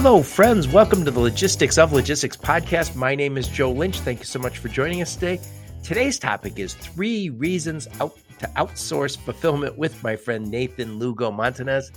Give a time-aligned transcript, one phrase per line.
[0.00, 0.68] Hello, friends.
[0.68, 2.94] Welcome to the Logistics of Logistics podcast.
[2.94, 3.98] My name is Joe Lynch.
[3.98, 5.40] Thank you so much for joining us today.
[5.82, 11.90] Today's topic is three reasons out to outsource fulfillment with my friend Nathan Lugo Montanez.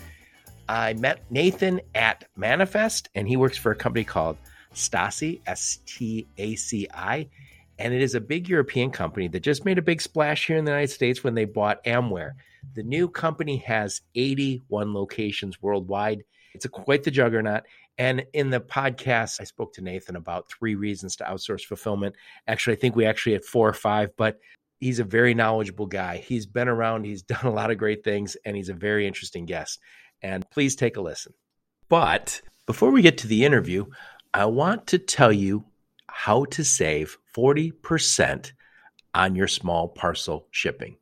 [0.68, 4.38] I met Nathan at Manifest, and he works for a company called
[4.73, 7.29] Staci, S T A C I.
[7.77, 10.65] And it is a big European company that just made a big splash here in
[10.65, 12.31] the United States when they bought Amware.
[12.73, 16.23] The new company has 81 locations worldwide.
[16.54, 17.63] It's a, quite the juggernaut.
[18.02, 22.15] And in the podcast, I spoke to Nathan about three reasons to outsource fulfillment.
[22.47, 24.39] Actually, I think we actually had four or five, but
[24.79, 26.18] he's a very knowledgeable guy.
[26.18, 29.45] He's been around, he's done a lot of great things, and he's a very interesting
[29.45, 29.79] guest.
[30.23, 31.36] And please take a listen.
[31.89, 33.86] But before we get to the interview,
[34.33, 35.66] I want to tell you
[36.08, 38.52] how to save 40%
[39.14, 40.97] on your small parcel shipping.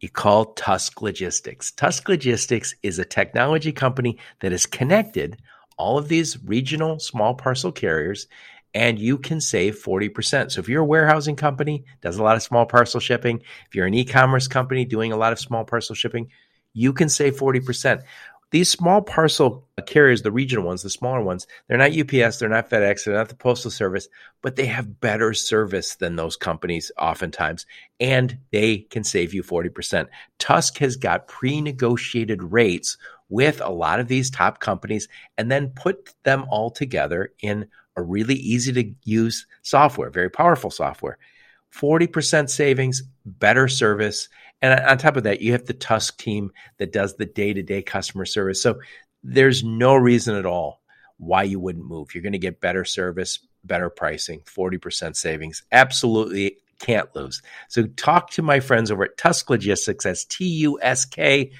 [0.00, 1.70] You call Tusk Logistics.
[1.70, 5.36] Tusk Logistics is a technology company that is connected
[5.76, 8.26] all of these regional small parcel carriers
[8.74, 10.50] and you can save 40%.
[10.50, 13.86] So if you're a warehousing company, does a lot of small parcel shipping, if you're
[13.86, 16.28] an e-commerce company doing a lot of small parcel shipping,
[16.72, 18.02] you can save 40%.
[18.50, 22.68] These small parcel carriers, the regional ones, the smaller ones, they're not UPS, they're not
[22.68, 24.08] FedEx, they're not the Postal Service,
[24.42, 27.64] but they have better service than those companies oftentimes,
[27.98, 30.06] and they can save you 40%.
[30.38, 32.98] Tusk has got pre negotiated rates
[33.32, 37.66] with a lot of these top companies and then put them all together in
[37.96, 41.16] a really easy to use software, very powerful software.
[41.74, 44.28] 40% savings, better service.
[44.60, 47.62] And on top of that, you have the Tusk team that does the day to
[47.62, 48.62] day customer service.
[48.62, 48.80] So
[49.24, 50.82] there's no reason at all
[51.16, 52.14] why you wouldn't move.
[52.14, 55.62] You're going to get better service, better pricing, 40% savings.
[55.72, 57.40] Absolutely can't lose.
[57.68, 60.04] So talk to my friends over at Tusk Logistics.
[60.04, 61.52] That's T U S K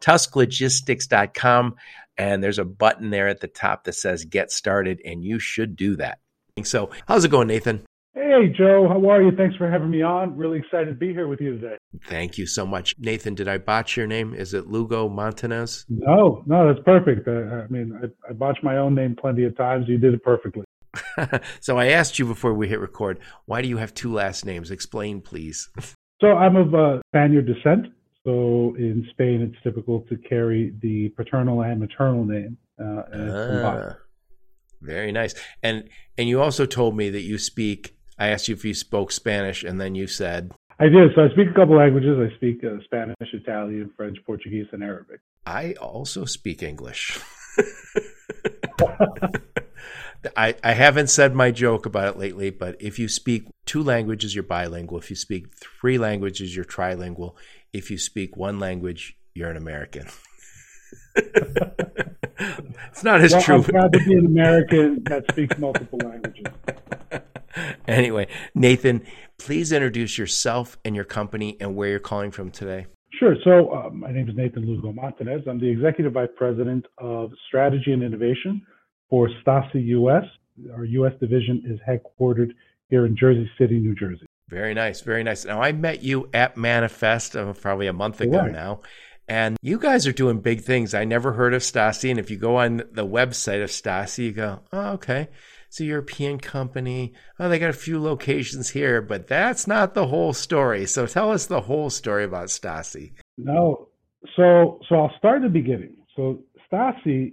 [0.00, 1.76] tusklogistics.com.
[2.18, 5.76] And there's a button there at the top that says get started, and you should
[5.76, 6.18] do that.
[6.64, 7.84] So, how's it going, Nathan?
[8.14, 8.88] Hey, Joe.
[8.88, 9.30] How are you?
[9.36, 10.36] Thanks for having me on.
[10.38, 11.76] Really excited to be here with you today.
[12.06, 12.94] Thank you so much.
[12.98, 14.32] Nathan, did I botch your name?
[14.32, 15.84] Is it Lugo Montanez?
[15.90, 17.28] No, no, that's perfect.
[17.28, 19.84] I, I mean, I, I botched my own name plenty of times.
[19.86, 20.64] You did it perfectly.
[21.60, 24.70] so, I asked you before we hit record, why do you have two last names?
[24.70, 25.68] Explain, please.
[26.22, 27.88] So, I'm of uh, Spaniard descent.
[28.26, 32.58] So in Spain, it's typical to carry the paternal and maternal name.
[32.76, 33.96] Uh, ah,
[34.82, 35.32] very nice.
[35.62, 35.88] And
[36.18, 37.96] and you also told me that you speak.
[38.18, 41.12] I asked you if you spoke Spanish, and then you said I did.
[41.14, 42.18] So I speak a couple languages.
[42.18, 45.20] I speak uh, Spanish, Italian, French, Portuguese, and Arabic.
[45.46, 47.20] I also speak English.
[50.36, 54.34] I, I haven't said my joke about it lately, but if you speak two languages,
[54.34, 54.98] you're bilingual.
[54.98, 57.36] If you speak three languages, you're trilingual
[57.76, 60.06] if you speak one language, you're an American.
[61.14, 63.54] it's not as well, true.
[63.56, 66.46] I'm proud to be an American that speaks multiple languages.
[67.88, 69.02] Anyway, Nathan,
[69.38, 72.84] please introduce yourself and your company and where you're calling from today.
[73.18, 73.34] Sure.
[73.44, 75.40] So, uh, my name is Nathan Lugo Montanez.
[75.48, 78.60] I'm the Executive Vice President of Strategy and Innovation
[79.08, 80.24] for Staci US.
[80.74, 82.50] Our US division is headquartered
[82.90, 84.25] here in Jersey City, New Jersey.
[84.48, 85.44] Very nice, very nice.
[85.44, 88.52] Now I met you at Manifest uh, probably a month ago right.
[88.52, 88.80] now,
[89.26, 90.94] and you guys are doing big things.
[90.94, 94.32] I never heard of Staci, and if you go on the website of Staci, you
[94.32, 95.28] go, "Oh, okay,
[95.66, 97.12] it's a European company.
[97.40, 101.32] Oh, they got a few locations here, but that's not the whole story." So tell
[101.32, 103.14] us the whole story about Staci.
[103.36, 103.88] No,
[104.36, 105.96] so so I'll start at the beginning.
[106.14, 106.38] So
[106.70, 107.32] Staci,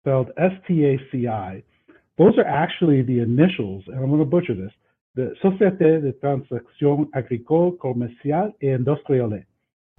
[0.00, 1.62] spelled S T A C I,
[2.16, 4.72] those are actually the initials, and I'm going to butcher this
[5.18, 9.44] the Société de Transaction Agricole, Commerciale et Industrielle.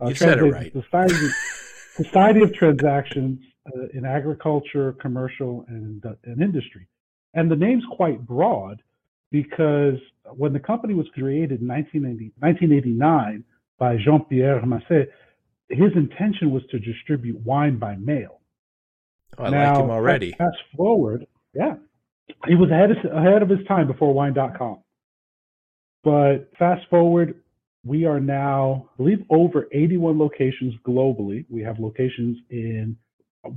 [0.01, 0.71] Uh, you said it right.
[0.71, 1.27] Society,
[1.95, 6.87] Society of Transactions uh, in Agriculture, Commercial, and, and Industry.
[7.33, 8.81] And the name's quite broad
[9.29, 9.99] because
[10.37, 13.43] when the company was created in 1989
[13.77, 15.09] by Jean-Pierre Masset,
[15.67, 18.39] his intention was to distribute wine by mail.
[19.37, 20.31] Oh, I now, like him already.
[20.31, 21.75] Fast forward, yeah,
[22.47, 24.79] he was ahead of, ahead of his time before wine.com.
[26.03, 27.35] But fast forward,
[27.85, 31.45] we are now, I believe, over 81 locations globally.
[31.49, 32.97] We have locations in,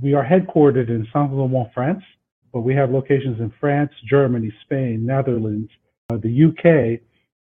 [0.01, 2.03] we are headquartered in Saint-Romuald, France,
[2.51, 5.69] but we have locations in France, Germany, Spain, Netherlands,
[6.11, 7.01] uh, the UK.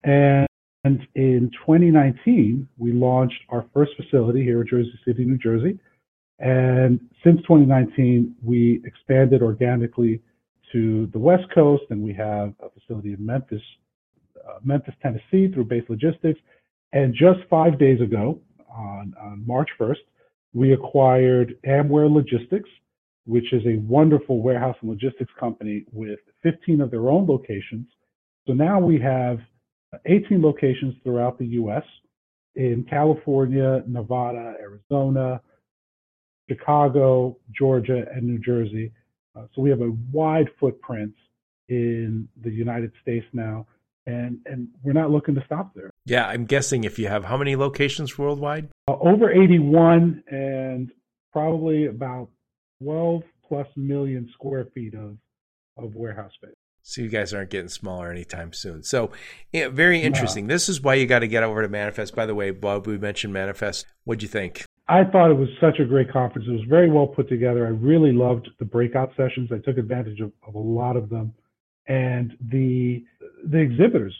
[0.04, 0.46] And,
[0.84, 5.78] and in 2019, we launched our first facility here in Jersey City, New Jersey.
[6.38, 10.20] And since 2019, we expanded organically
[10.72, 13.62] to the West Coast, and we have a facility in Memphis,
[14.62, 16.40] Memphis, Tennessee through Base Logistics.
[16.92, 19.98] And just five days ago, on, on March 1st,
[20.52, 22.68] we acquired Amware Logistics,
[23.26, 27.86] which is a wonderful warehouse and logistics company with 15 of their own locations.
[28.46, 29.38] So now we have
[30.06, 31.84] 18 locations throughout the US
[32.56, 35.40] in California, Nevada, Arizona,
[36.48, 38.92] Chicago, Georgia, and New Jersey.
[39.36, 41.14] Uh, so we have a wide footprint
[41.68, 43.66] in the United States now,
[44.06, 45.90] and and we're not looking to stop there.
[46.04, 48.68] Yeah, I'm guessing if you have how many locations worldwide?
[48.88, 50.90] Uh, over 81, and
[51.32, 52.28] probably about
[52.82, 55.16] 12 plus million square feet of
[55.76, 56.54] of warehouse space.
[56.82, 58.82] So you guys aren't getting smaller anytime soon.
[58.82, 59.10] So
[59.52, 60.46] yeah, very interesting.
[60.46, 60.54] No.
[60.54, 62.16] This is why you got to get over to Manifest.
[62.16, 63.86] By the way, Bob, we mentioned Manifest.
[64.04, 64.64] What'd you think?
[64.88, 66.48] I thought it was such a great conference.
[66.48, 67.64] It was very well put together.
[67.64, 69.50] I really loved the breakout sessions.
[69.52, 71.32] I took advantage of, of a lot of them,
[71.86, 73.04] and the
[73.44, 74.14] the exhibitors.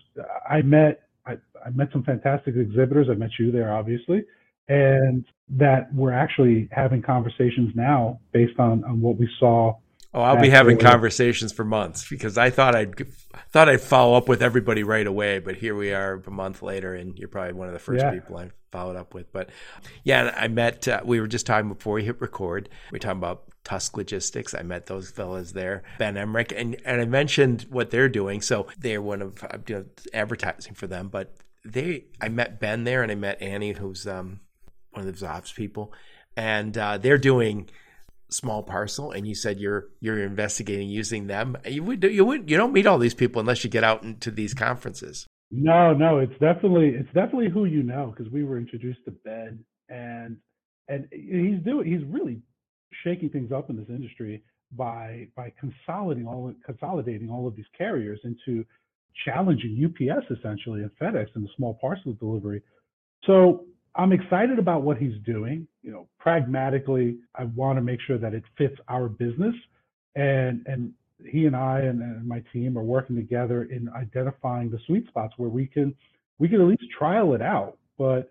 [0.48, 3.08] I met I, I met some fantastic exhibitors.
[3.10, 4.24] I met you there, obviously,
[4.68, 9.76] and that we're actually having conversations now based on on what we saw
[10.12, 12.94] Oh, I'll be having conversations for months because I thought I'd
[13.50, 16.94] thought I'd follow up with everybody right away, but here we are a month later,
[16.94, 18.10] and you're probably one of the first yeah.
[18.10, 19.32] people I followed up with.
[19.32, 19.50] But
[20.02, 20.88] yeah, I met.
[20.88, 22.68] Uh, we were just talking before we hit record.
[22.90, 24.52] We were talking about Tusk Logistics.
[24.52, 28.40] I met those fellas there, Ben Emmerich, and and I mentioned what they're doing.
[28.40, 32.82] So they're one of I'm you know, advertising for them, but they I met Ben
[32.82, 34.40] there, and I met Annie, who's um,
[34.90, 35.92] one of the ops people,
[36.36, 37.70] and uh, they're doing
[38.30, 42.56] small parcel and you said you're you're investigating using them you would you would you
[42.56, 45.26] don't meet all these people unless you get out into these conferences.
[45.50, 49.64] No no it's definitely it's definitely who you know because we were introduced to ben
[49.88, 50.36] and
[50.88, 52.40] and he's doing he's really
[53.04, 54.42] shaking things up in this industry
[54.72, 58.64] by by consolidating all consolidating all of these carriers into
[59.24, 62.62] challenging UPS essentially and FedEx in the small parcel delivery.
[63.24, 63.64] So
[63.94, 65.66] I'm excited about what he's doing.
[65.82, 69.54] You know, pragmatically, I want to make sure that it fits our business,
[70.14, 70.92] and and
[71.26, 75.34] he and I and, and my team are working together in identifying the sweet spots
[75.36, 75.94] where we can
[76.38, 77.78] we can at least trial it out.
[77.98, 78.30] But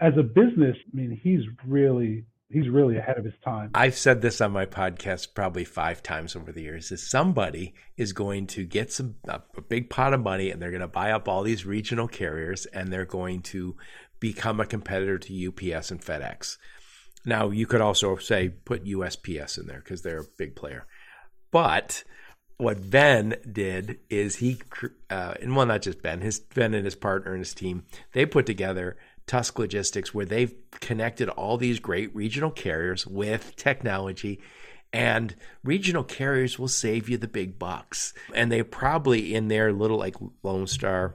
[0.00, 3.70] as a business, I mean, he's really he's really ahead of his time.
[3.74, 6.92] I've said this on my podcast probably five times over the years.
[6.92, 10.70] Is somebody is going to get some a, a big pot of money and they're
[10.70, 13.76] going to buy up all these regional carriers and they're going to
[14.20, 16.56] become a competitor to UPS and FedEx.
[17.24, 20.86] Now, you could also say put USPS in there because they're a big player.
[21.50, 22.04] But
[22.58, 24.58] what Ben did is he,
[25.10, 28.24] uh, and well, not just Ben, his Ben and his partner and his team, they
[28.26, 28.96] put together
[29.26, 34.40] Tusk Logistics, where they've connected all these great regional carriers with technology.
[34.92, 35.34] And
[35.64, 38.14] regional carriers will save you the big bucks.
[38.32, 40.14] And they probably, in their little like
[40.44, 41.14] Lone Star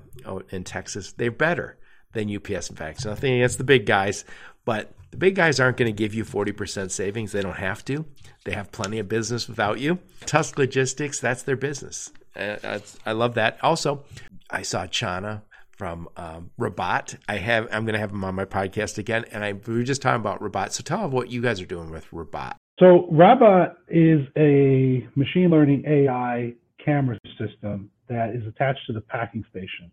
[0.50, 1.78] in Texas, they're better
[2.14, 3.06] than UPS and FedEx.
[3.06, 4.26] Nothing against the big guys,
[4.66, 7.32] but the big guys aren't going to give you 40% savings.
[7.32, 8.06] They don't have to.
[8.46, 10.00] They have plenty of business without you.
[10.26, 12.12] Tusk Logistics, that's their business.
[12.36, 13.60] Uh, I love that.
[13.62, 14.04] Also,
[14.50, 15.42] I saw Chana
[15.82, 17.18] from um, Rabat.
[17.28, 17.68] I have.
[17.72, 20.22] I'm going to have him on my podcast again, and I we were just talking
[20.22, 20.72] about Rabat.
[20.72, 22.56] So tell them what you guys are doing with Rabat.
[22.80, 26.54] So Rabat is a machine learning AI
[26.84, 29.92] camera system that is attached to the packing station,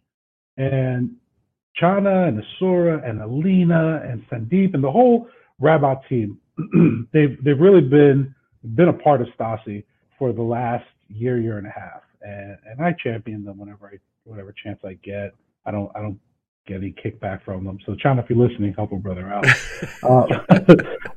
[0.56, 1.10] and
[1.80, 5.28] Chana and Asura and Alina and Sandeep and the whole
[5.60, 6.38] Rabat team.
[7.12, 8.34] they've they've really been
[8.74, 9.84] been a part of Staci
[10.18, 12.02] for the last year, year and a half.
[12.22, 15.34] And and I champion them whenever I whatever chance I get.
[15.66, 16.18] I don't I don't
[16.70, 17.78] any kickback from them.
[17.86, 19.46] So, Chana, if you're listening, help a brother out.
[20.02, 20.26] uh,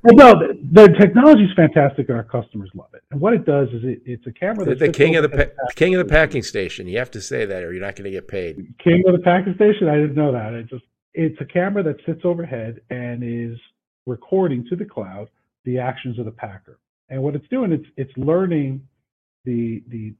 [0.03, 3.03] well, no, the, the technology is fantastic, and our customers love it.
[3.11, 4.65] And what it does is it, it's a camera.
[4.65, 6.87] The, the king of the pa- king of the packing station.
[6.87, 8.73] You have to say that, or you're not going to get paid.
[8.83, 9.87] King of the packing station.
[9.87, 10.53] I didn't know that.
[10.53, 13.57] It just it's a camera that sits overhead and is
[14.05, 15.29] recording to the cloud
[15.65, 16.79] the actions of the packer.
[17.09, 18.87] And what it's doing, it's it's learning
[19.45, 20.13] the the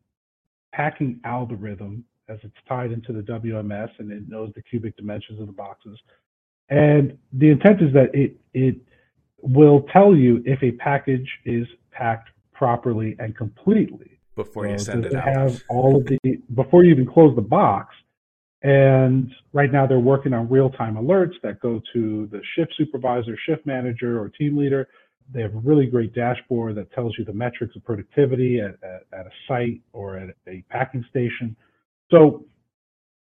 [0.73, 5.47] packing algorithm as it's tied into the WMS and it knows the cubic dimensions of
[5.47, 5.99] the boxes.
[6.69, 8.77] And the intent is that it it
[9.41, 15.15] will tell you if a package is packed properly and completely before you send it
[15.15, 15.23] out.
[15.23, 16.19] Have all of the
[16.53, 17.93] before you even close the box.
[18.63, 23.65] And right now they're working on real-time alerts that go to the shift supervisor, shift
[23.65, 24.87] manager, or team leader.
[25.33, 29.19] They have a really great dashboard that tells you the metrics of productivity at, at,
[29.19, 31.55] at a site or at a packing station.
[32.11, 32.45] So,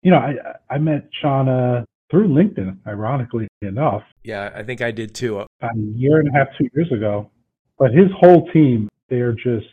[0.02, 0.34] you know, I
[0.68, 4.02] I met Shauna through LinkedIn, ironically enough.
[4.22, 5.38] Yeah, I think I did too.
[5.40, 7.30] A year and a half, two years ago.
[7.78, 9.66] But his whole team, they're just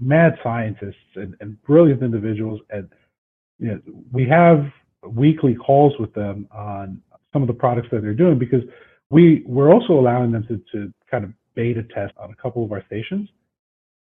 [0.00, 2.60] mad scientists and, and brilliant individuals.
[2.70, 2.88] And
[3.58, 3.80] you know,
[4.12, 4.66] we have
[5.08, 7.00] weekly calls with them on
[7.32, 8.62] some of the products that they're doing because
[9.10, 12.72] we we're also allowing them to, to kind of beta test on a couple of
[12.72, 13.28] our stations.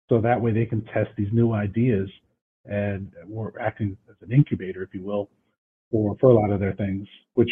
[0.10, 2.10] so that way they can test these new ideas
[2.66, 5.30] and we're acting as an incubator, if you will,
[5.90, 7.50] for, for a lot of their things, which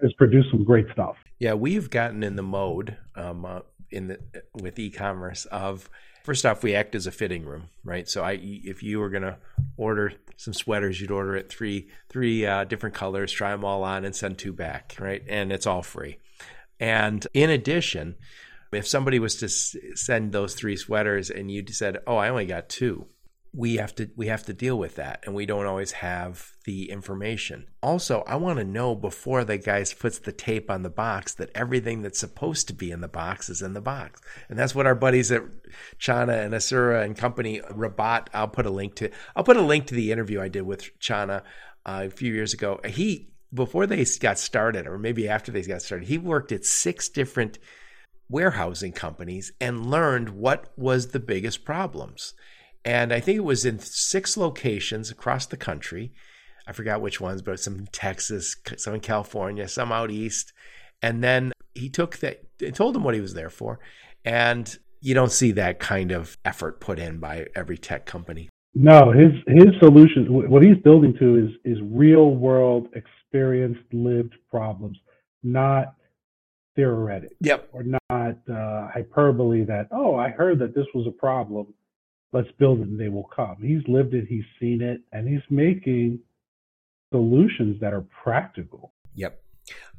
[0.00, 1.16] has produced some great stuff.
[1.38, 4.18] Yeah, we've gotten in the mode um, uh, in the
[4.54, 5.90] with e-commerce of
[6.22, 8.08] first off, we act as a fitting room, right?
[8.08, 9.36] So I, if you were going to
[9.76, 14.04] order some sweaters, you'd order it three three uh, different colors, try them all on,
[14.04, 15.22] and send two back, right?
[15.28, 16.18] And it's all free.
[16.78, 18.16] And in addition,
[18.72, 22.68] if somebody was to send those three sweaters and you said, "Oh, I only got
[22.68, 23.06] two,
[23.52, 26.90] we have to we have to deal with that and we don't always have the
[26.90, 27.66] information.
[27.82, 31.50] Also i want to know before the guy puts the tape on the box that
[31.54, 34.20] everything that's supposed to be in the box is in the box.
[34.48, 35.42] And that's what our buddies at
[35.98, 39.86] chana and asura and company rabat i'll put a link to i'll put a link
[39.86, 41.42] to the interview i did with chana
[41.86, 42.80] uh, a few years ago.
[42.86, 47.08] He before they got started or maybe after they got started he worked at six
[47.08, 47.58] different
[48.28, 52.34] warehousing companies and learned what was the biggest problems
[52.84, 56.12] and I think it was in six locations across the country.
[56.66, 60.52] I forgot which ones, but some in Texas, some in California, some out east.
[61.02, 62.44] And then he took that,
[62.74, 63.80] told him what he was there for.
[64.24, 68.50] And you don't see that kind of effort put in by every tech company.
[68.74, 74.96] No, his his solution, what he's building to is is real world experienced lived problems,
[75.42, 75.94] not
[76.76, 77.30] theoretic.
[77.40, 77.68] Yep.
[77.72, 81.74] Or not uh, hyperbole that, oh, I heard that this was a problem
[82.32, 83.56] let's build it and they will come.
[83.60, 86.20] He's lived it, he's seen it, and he's making
[87.12, 88.92] solutions that are practical.
[89.14, 89.42] Yep.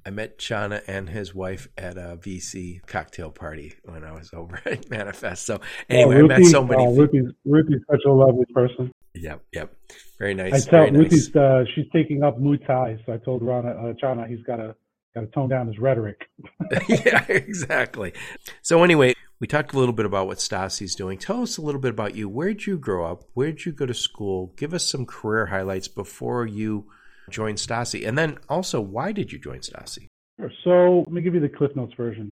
[0.06, 4.60] I met Chana and his wife at a VC cocktail party when I was over
[4.66, 5.46] at Manifest.
[5.46, 6.86] So anyway, Ruthie, I met so many.
[6.86, 8.92] Uh, Ruthie's, Ruthie's such a lovely person.
[9.14, 9.76] Yep, yep,
[10.18, 10.68] very nice.
[10.68, 11.44] I tell Ruthie's nice.
[11.44, 14.76] uh, she's taking up Muay Thai, so I told Rana uh, Chana he's got to
[15.14, 16.30] got to tone down his rhetoric.
[16.88, 18.14] yeah, exactly.
[18.62, 21.18] So anyway, we talked a little bit about what Staci's doing.
[21.18, 22.30] Tell us a little bit about you.
[22.30, 23.24] Where'd you grow up?
[23.34, 24.54] Where'd you go to school?
[24.56, 26.86] Give us some career highlights before you
[27.32, 28.08] joined Staci.
[28.08, 30.08] And then also, why did you join Staci?
[30.40, 30.52] Sure.
[30.64, 32.30] So let me give you the Cliff Notes version.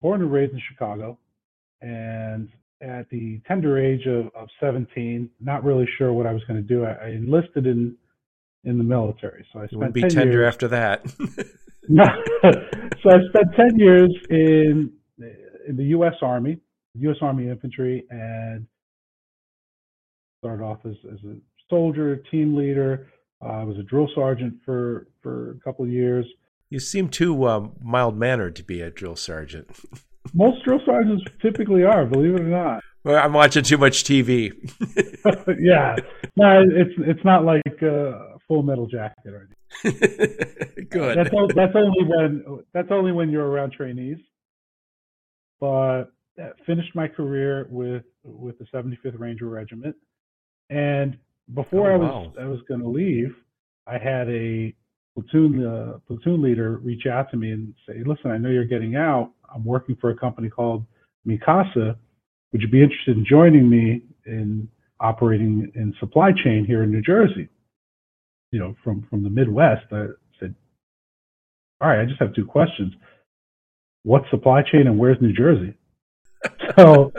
[0.00, 1.18] Born and raised in Chicago,
[1.80, 2.48] and
[2.80, 6.66] at the tender age of, of 17, not really sure what I was going to
[6.66, 6.84] do.
[6.84, 7.96] I, I, enlisted in
[8.64, 9.80] in the military, so I spent.
[9.80, 11.08] Would be tender years, after that.
[11.88, 14.92] so I spent 10 years in
[15.68, 16.14] in the U.S.
[16.22, 16.58] Army,
[16.94, 17.16] U.S.
[17.20, 18.66] Army Infantry, and
[20.42, 21.36] started off as, as a
[21.70, 23.08] soldier, team leader.
[23.44, 26.26] Uh, I was a drill sergeant for for a couple of years.
[26.70, 29.70] You seem too um, mild mannered to be a drill sergeant.
[30.34, 32.82] Most drill sergeants typically are, believe it or not.
[33.04, 34.52] Well, I'm watching too much TV.
[35.60, 35.96] yeah,
[36.36, 39.48] no, it's it's not like uh, Full Metal Jacket or
[39.84, 40.86] anything.
[40.90, 41.18] Good.
[41.18, 44.18] That's, that's only when that's only when you're around trainees
[45.62, 49.94] but uh, finished my career with with the 75th Ranger Regiment.
[50.70, 51.16] And
[51.54, 52.42] before oh, I was wow.
[52.42, 53.32] I was going to leave,
[53.86, 54.74] I had a
[55.14, 58.96] platoon uh, platoon leader reach out to me and say, "Listen, I know you're getting
[58.96, 59.30] out.
[59.54, 60.84] I'm working for a company called
[61.26, 61.96] Mikasa.
[62.52, 67.02] Would you be interested in joining me in operating in supply chain here in New
[67.02, 67.48] Jersey?"
[68.50, 69.86] You know, from from the Midwest.
[69.92, 70.06] I
[70.40, 70.56] said,
[71.80, 72.94] "All right, I just have two questions
[74.04, 75.74] what supply chain and where's New Jersey?
[76.76, 77.12] So,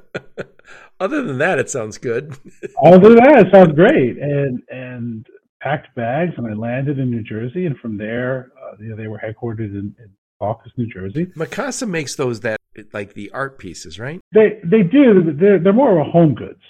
[1.00, 2.36] other than that, it sounds good.
[2.84, 4.18] other than that, it sounds great.
[4.18, 5.26] And and
[5.60, 7.66] packed bags, and I landed in New Jersey.
[7.66, 11.26] And from there, uh, you know, they were headquartered in, in Secaucus, New Jersey.
[11.36, 12.60] Mikasa makes those that
[12.92, 14.20] like the art pieces, right?
[14.32, 15.32] They they do.
[15.32, 16.62] They're they're more of a home goods,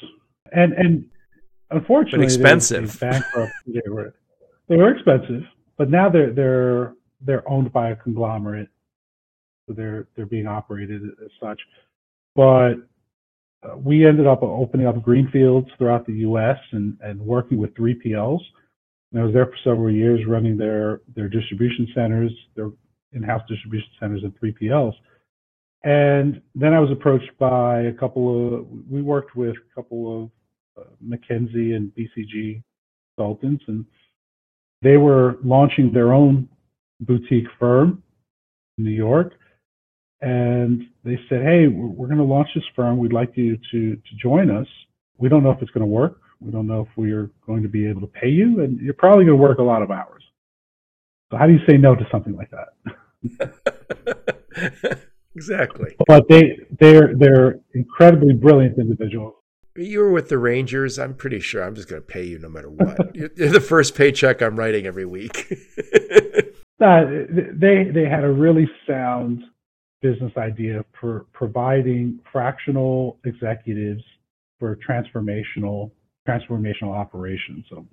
[0.53, 1.07] and and
[1.71, 2.99] unfortunately, but expensive.
[2.99, 3.21] They, they,
[3.85, 4.15] they were
[4.69, 5.43] they were expensive,
[5.77, 8.69] but now they're they're they're owned by a conglomerate
[9.67, 11.61] so they're they're being operated as such.
[12.35, 12.75] But
[13.63, 16.59] uh, we ended up opening up greenfields throughout the U.S.
[16.73, 18.41] and and working with 3PLs.
[19.13, 22.71] And I was there for several years, running their their distribution centers, their
[23.13, 24.95] in-house distribution centers and 3PLs.
[25.85, 30.25] And then I was approached by a couple of we worked with a couple
[30.77, 32.63] of uh, McKinsey and BCG
[33.17, 33.85] consultants, and
[34.83, 36.49] they were launching their own
[37.01, 38.03] boutique firm
[38.79, 39.35] in New York
[40.25, 42.97] and they said, "Hey, we're going to launch this firm.
[42.97, 44.67] We'd like you to to join us.
[45.19, 46.19] We don't know if it's going to work.
[46.41, 48.95] We don't know if we are going to be able to pay you, and you're
[48.95, 50.23] probably going to work a lot of hours.
[51.31, 52.69] So how do you say no to something like that?"
[55.35, 55.95] exactly.
[56.07, 59.35] But they they're they're incredibly brilliant individuals.
[59.77, 60.99] You were with the Rangers.
[60.99, 63.15] I'm pretty sure I'm just going to pay you no matter what.
[63.17, 65.53] you're the first paycheck I'm writing every week.
[66.81, 69.45] uh, they they had a really sound
[70.05, 74.03] business idea for providing fractional executives
[74.59, 75.91] for transformational
[76.29, 77.65] transformational operations.
[77.71, 77.87] So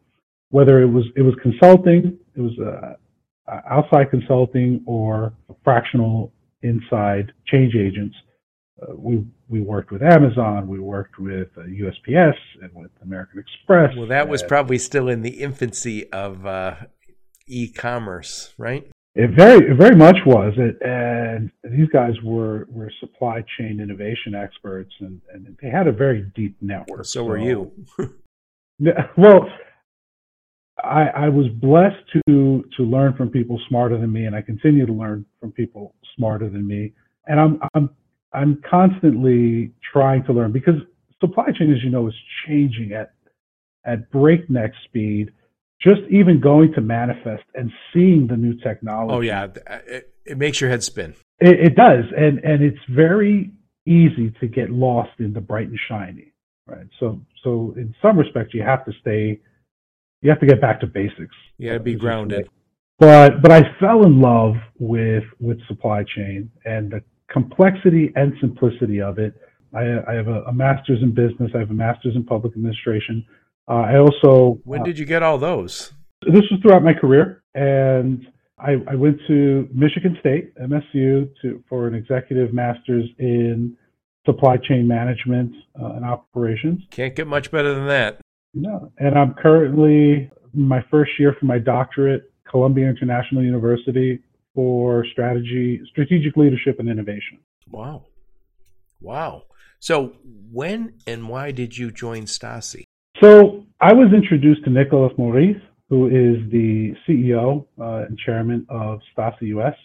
[0.50, 7.76] whether it was it was consulting, it was uh, outside consulting or fractional inside change
[7.76, 8.16] agents.
[8.82, 13.96] Uh, we we worked with Amazon, we worked with uh, USPS and with American Express.
[13.96, 16.76] Well, that was probably still in the infancy of uh,
[17.48, 18.86] e-commerce, right?
[19.14, 20.54] It very it very much was.
[20.58, 25.92] It, and these guys were were supply chain innovation experts, and, and they had a
[25.92, 27.06] very deep network.
[27.06, 27.72] So, so were you.
[29.18, 29.50] well,
[30.84, 34.86] I, I was blessed to to learn from people smarter than me, and I continue
[34.86, 36.94] to learn from people smarter than me.
[37.28, 37.90] And I'm I'm
[38.34, 40.76] I'm constantly trying to learn because
[41.20, 42.16] supply chain, as you know, is
[42.48, 43.14] changing at
[43.86, 45.32] at breakneck speed.
[45.82, 49.14] Just even going to manifest and seeing the new technology.
[49.14, 51.16] Oh yeah, uh, it, it makes your head spin.
[51.40, 53.52] It, it does, and and it's very
[53.88, 56.34] easy to get lost in the bright and shiny,
[56.68, 56.88] right?
[57.00, 59.40] So so in some respects, you have to stay
[60.22, 61.36] you have to get back to basics.
[61.58, 62.50] You got to be grounded.
[63.00, 69.02] But but I fell in love with with supply chain and the complexity and simplicity
[69.02, 69.34] of it.
[69.74, 71.50] I, I have a, a, master's in business.
[71.56, 73.26] I have a master's in public administration.
[73.68, 74.60] Uh, I also.
[74.64, 75.94] When uh, did you get all those?
[76.22, 78.28] This was throughout my career, and
[78.60, 83.76] I, I went to Michigan State MSU to for an executive master's in
[84.26, 86.82] supply chain management uh, and operations.
[86.92, 88.22] Can't get much better than that.
[88.54, 94.20] No, and I'm currently my first year for my doctorate, Columbia International University
[94.54, 97.40] for strategy, strategic leadership and innovation.
[97.70, 98.06] Wow.
[99.00, 99.44] Wow.
[99.80, 100.14] So
[100.52, 102.84] when and why did you join Staci?
[103.22, 109.00] So I was introduced to Nicolas Maurice, who is the CEO uh, and chairman of
[109.16, 109.76] Staci US,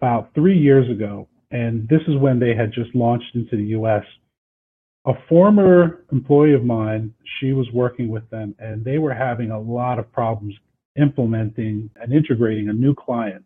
[0.00, 1.28] about three years ago.
[1.50, 4.04] And this is when they had just launched into the US
[5.04, 9.58] a former employee of mine, she was working with them and they were having a
[9.58, 10.54] lot of problems
[11.00, 13.44] implementing and integrating a new client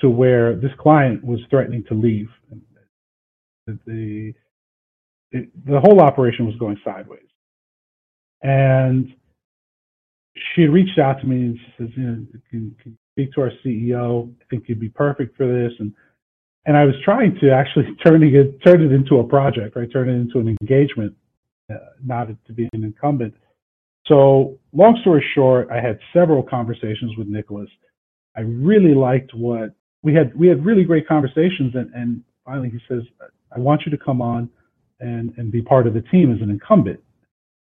[0.00, 2.28] to where this client was threatening to leave.
[3.66, 4.34] The, the,
[5.64, 7.31] the whole operation was going sideways.
[8.42, 9.12] And
[10.54, 13.50] she reached out to me and she says, you know, can, can speak to our
[13.64, 14.32] CEO?
[14.40, 15.72] I think you'd be perfect for this.
[15.78, 15.92] And
[16.64, 19.90] and I was trying to actually turning it turn it into a project, right?
[19.92, 21.14] Turn it into an engagement,
[21.72, 23.34] uh, not to be an incumbent.
[24.06, 27.68] So, long story short, I had several conversations with Nicholas.
[28.36, 30.34] I really liked what we had.
[30.36, 33.02] We had really great conversations, and, and finally he says,
[33.54, 34.48] "I want you to come on
[35.00, 37.00] and and be part of the team as an incumbent."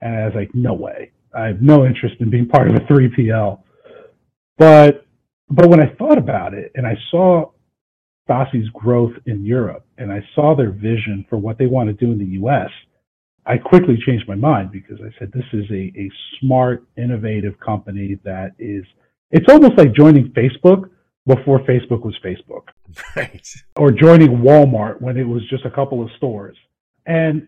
[0.01, 1.13] And I was like, "No way!
[1.35, 3.63] I have no interest in being part of a 3PL."
[4.59, 5.07] But
[5.49, 7.51] but when I thought about it, and I saw
[8.31, 12.13] Staci's growth in Europe and I saw their vision for what they want to do
[12.13, 12.71] in the US,
[13.47, 18.19] I quickly changed my mind because I said, this is a, a smart, innovative company
[18.25, 18.85] that is,
[19.31, 20.91] it's almost like joining Facebook
[21.27, 22.69] before Facebook was Facebook.
[23.17, 23.47] Right.
[23.77, 26.57] Or joining Walmart when it was just a couple of stores.
[27.07, 27.47] And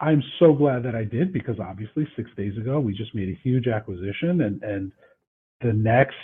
[0.00, 3.38] I'm so glad that I did because obviously six days ago we just made a
[3.42, 4.92] huge acquisition and, and
[5.62, 6.16] the next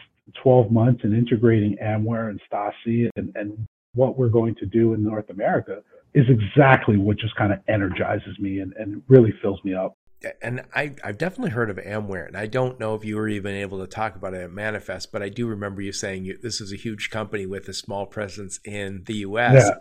[0.42, 5.02] 12 months in integrating Amware and Staci and, and what we're going to do in
[5.02, 5.82] North America
[6.14, 9.96] is exactly what just kind of energizes me and, and really fills me up.
[10.40, 13.56] And I, I've definitely heard of Amware, and I don't know if you were even
[13.56, 16.60] able to talk about it at Manifest, but I do remember you saying you, this
[16.60, 19.64] is a huge company with a small presence in the U.S.
[19.66, 19.74] Yeah.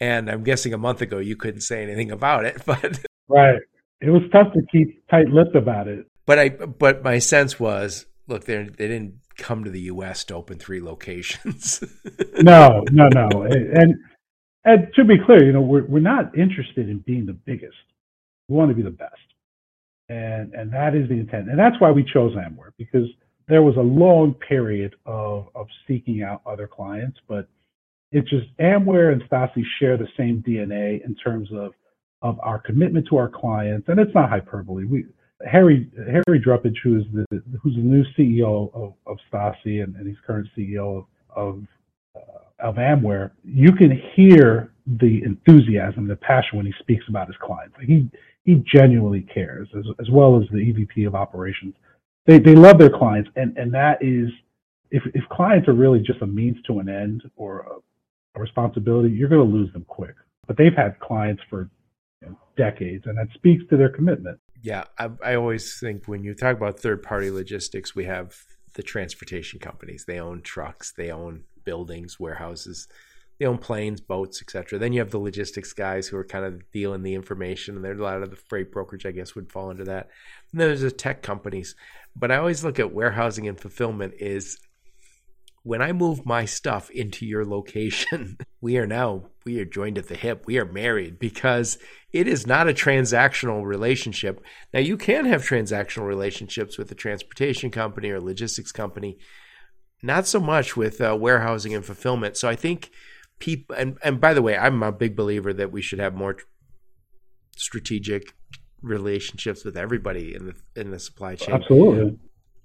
[0.00, 3.60] And I'm guessing a month ago you couldn't say anything about it, but right,
[4.00, 6.06] it was tough to keep tight-lipped about it.
[6.26, 10.24] But I, but my sense was, look, they they didn't come to the U.S.
[10.24, 11.82] to open three locations.
[12.40, 13.42] no, no, no.
[13.42, 13.96] And
[14.64, 17.76] and to be clear, you know, we're we're not interested in being the biggest.
[18.48, 19.12] We want to be the best,
[20.08, 23.08] and and that is the intent, and that's why we chose Amware because
[23.48, 27.48] there was a long period of of seeking out other clients, but
[28.12, 31.72] it's just Amware and Staci share the same DNA in terms of
[32.24, 34.86] of our commitment to our clients, and it's not hyperbole.
[34.86, 35.04] We
[35.46, 40.08] Harry Harry Drajpuch, who is the who's the new CEO of, of Staci and, and
[40.08, 41.04] he's current CEO of
[41.36, 41.62] of,
[42.16, 47.36] uh, of Amware, you can hear the enthusiasm, the passion when he speaks about his
[47.42, 47.76] clients.
[47.86, 48.10] He
[48.44, 51.74] he genuinely cares, as as well as the EVP of operations.
[52.26, 54.30] They they love their clients, and and that is
[54.90, 59.10] if if clients are really just a means to an end or a, a responsibility,
[59.10, 60.14] you're going to lose them quick.
[60.46, 61.68] But they've had clients for
[62.56, 66.56] decades, and that speaks to their commitment yeah, I, I always think when you talk
[66.56, 68.34] about third party logistics, we have
[68.72, 70.06] the transportation companies.
[70.06, 72.88] They own trucks, they own buildings, warehouses.
[73.38, 74.78] they own planes, boats, etc.
[74.78, 78.00] Then you have the logistics guys who are kind of dealing the information, and there's
[78.00, 80.08] a lot of the freight brokerage, I guess, would fall into that.
[80.50, 81.76] And then there's the tech companies.
[82.16, 84.58] But I always look at warehousing and fulfillment is
[85.64, 90.08] when I move my stuff into your location, we are now we are joined at
[90.08, 90.44] the hip.
[90.46, 91.78] We are married because
[92.12, 94.44] it is not a transactional relationship.
[94.72, 99.18] Now you can have transactional relationships with a transportation company or logistics company,
[100.02, 102.36] not so much with uh, warehousing and fulfillment.
[102.36, 102.90] So I think
[103.38, 106.36] people and and by the way, I'm a big believer that we should have more
[107.56, 108.34] strategic
[108.82, 111.54] relationships with everybody in the in the supply chain.
[111.54, 112.18] Absolutely.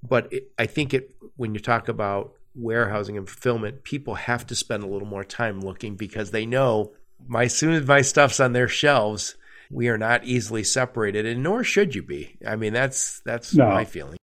[0.04, 4.56] But it, I think it when you talk about warehousing and fulfillment, people have to
[4.56, 6.92] spend a little more time looking because they know
[7.28, 9.36] my soon as my stuff's on their shelves,
[9.70, 12.38] we are not easily separated, and nor should you be.
[12.46, 13.70] I mean, that's that's no.
[13.70, 14.18] my feeling.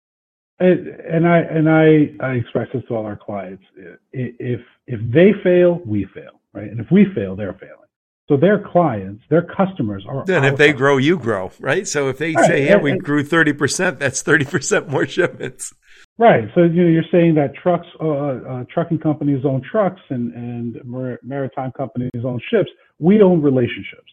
[0.59, 3.63] And, and I and I, I express this to all our clients.
[4.12, 6.69] If if they fail, we fail, right?
[6.69, 7.77] And if we fail, they're failing.
[8.29, 10.23] So their clients, their customers are.
[10.25, 10.77] Then if they customers.
[10.77, 11.86] grow, you grow, right?
[11.86, 12.45] So if they right.
[12.45, 15.73] say, "Yeah, and, we grew thirty percent," that's thirty percent more shipments.
[16.19, 16.43] Right.
[16.54, 21.19] So you know, you're saying that trucks, uh, uh, trucking companies own trucks, and and
[21.23, 22.69] maritime companies own ships.
[22.99, 24.12] We own relationships,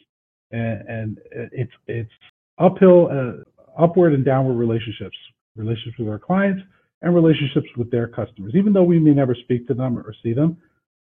[0.51, 1.19] and, and
[1.53, 2.11] it's it's
[2.59, 5.17] uphill, uh, upward and downward relationships,
[5.57, 6.63] relationships with our clients
[7.03, 8.53] and relationships with their customers.
[8.55, 10.57] Even though we may never speak to them or see them,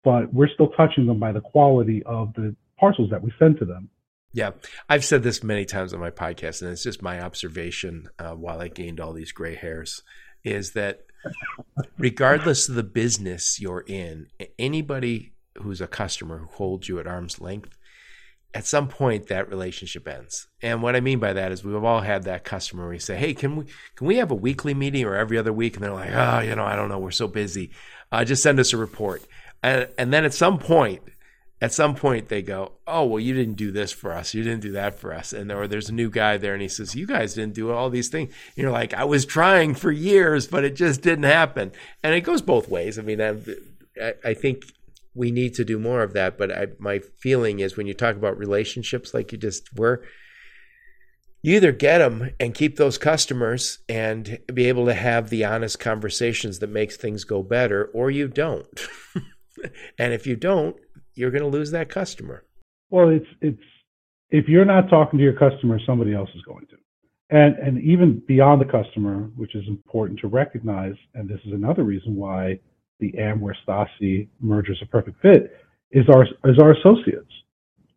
[0.03, 3.67] but we're still touching them by the quality of the parcels that we send to
[3.67, 3.91] them.
[4.33, 4.51] Yeah,
[4.89, 8.61] I've said this many times on my podcast, and it's just my observation uh, while
[8.61, 10.03] I gained all these gray hairs
[10.47, 11.03] is that
[11.99, 14.29] regardless of the business you're in,
[14.59, 17.77] anybody who's a customer who holds you at arm's length,
[18.55, 20.47] at some point that relationship ends.
[20.63, 23.17] And what I mean by that is we've all had that customer where we say,
[23.17, 23.65] "Hey, can we
[23.97, 26.55] can we have a weekly meeting or every other week?" And they're like, "Oh, you
[26.55, 27.73] know, I don't know, we're so busy.
[28.13, 29.23] Uh, just send us a report."
[29.63, 31.03] And, and then at some point,
[31.61, 34.35] at some point they go, "Oh, well, you didn't do this for us.
[34.35, 36.69] You didn't do that for us." And or there's a new guy there, and he
[36.69, 39.91] says, "You guys didn't do all these things." And you're like, "I was trying for
[39.91, 42.99] years, but it just didn't happen." And it goes both ways.
[42.99, 43.35] I mean, I,
[44.25, 44.65] I think
[45.15, 46.37] we need to do more of that.
[46.37, 50.05] But I, my feeling is when you talk about relationships, like you just were,
[51.43, 55.79] you either get them and keep those customers and be able to have the honest
[55.79, 58.87] conversations that makes things go better, or you don't.
[59.99, 60.77] and if you don't,
[61.17, 62.45] you're going to lose that customer.
[62.91, 63.63] Well, it's it's
[64.31, 66.77] if you're not talking to your customer, somebody else is going to.
[67.31, 71.83] And and even beyond the customer, which is important to recognize, and this is another
[71.83, 72.61] reason why
[73.01, 75.57] the Amware Staci merger is a perfect fit,
[75.91, 77.33] is our is our associates.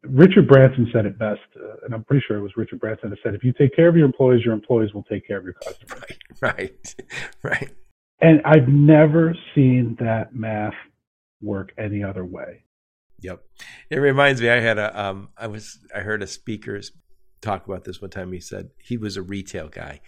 [0.03, 3.19] Richard Branson said it best, uh, and I'm pretty sure it was Richard Branson that
[3.21, 5.53] said, "If you take care of your employees, your employees will take care of your
[5.53, 5.89] customers."
[6.41, 6.95] Right, right,
[7.43, 7.69] right.
[8.21, 10.73] And I've never seen that math
[11.41, 12.63] work any other way.
[13.21, 13.43] Yep.
[13.89, 14.49] It reminds me.
[14.49, 14.99] I had a.
[14.99, 15.79] Um, I was.
[15.95, 16.79] I heard a speaker
[17.41, 18.31] talk about this one time.
[18.31, 20.01] He said he was a retail guy,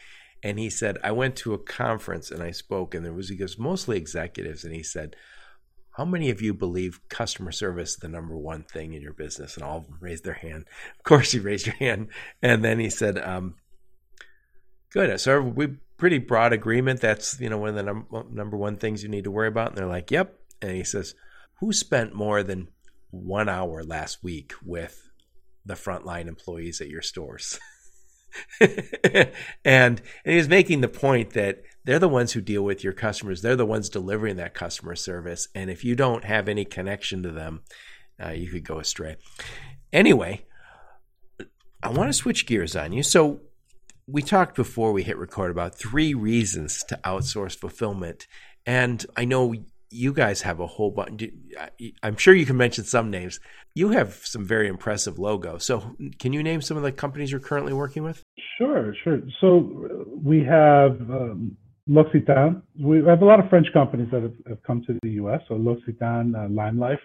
[0.44, 3.36] and he said I went to a conference and I spoke, and there was he
[3.36, 5.16] goes mostly executives, and he said,
[5.92, 9.56] "How many of you believe customer service is the number one thing in your business?"
[9.56, 10.66] And all of them raised their hand.
[10.98, 12.10] Of course, you raised your hand,
[12.42, 13.56] and then he said, um,
[14.92, 17.02] "Good." So we pretty broad agreement.
[17.02, 19.70] That's you know one of the num- number one things you need to worry about.
[19.70, 21.14] And they're like, "Yep." And he says,
[21.60, 22.70] "Who spent more than
[23.12, 25.10] one hour last week with
[25.66, 27.60] the frontline employees at your stores.
[28.62, 29.32] and,
[29.66, 33.42] and he was making the point that they're the ones who deal with your customers.
[33.42, 35.48] They're the ones delivering that customer service.
[35.54, 37.62] And if you don't have any connection to them,
[38.24, 39.18] uh, you could go astray.
[39.92, 40.46] Anyway,
[41.84, 43.04] I want to switch gears on you.
[43.04, 43.42] So,
[44.08, 48.28] we talked before we hit record about three reasons to outsource fulfillment.
[48.66, 49.56] And I know
[49.92, 51.24] you guys have a whole bunch.
[52.02, 53.40] I'm sure you can mention some names.
[53.76, 55.66] You have some very impressive logos.
[55.66, 58.24] So, can you name some of the companies you're currently working with?
[58.58, 59.22] Sure, sure.
[59.40, 62.62] So, we have um, L'Occitane.
[62.80, 65.42] We have a lot of French companies that have, have come to the U.S.
[65.48, 67.00] So, L'Occitane, uh, Lime Life,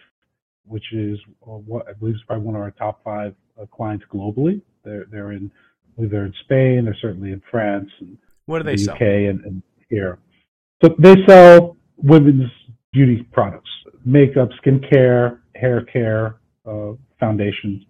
[0.64, 4.04] which is uh, what I believe is probably one of our top five uh, clients
[4.12, 4.62] globally.
[4.84, 5.50] They're they're in,
[5.98, 6.84] they're in Spain.
[6.84, 8.94] They're certainly in France and what do they the sell?
[8.94, 10.18] UK and, and here.
[10.82, 12.50] So they sell women's
[12.96, 13.68] beauty products,
[14.06, 17.82] makeup, skincare, hair care, uh, foundations.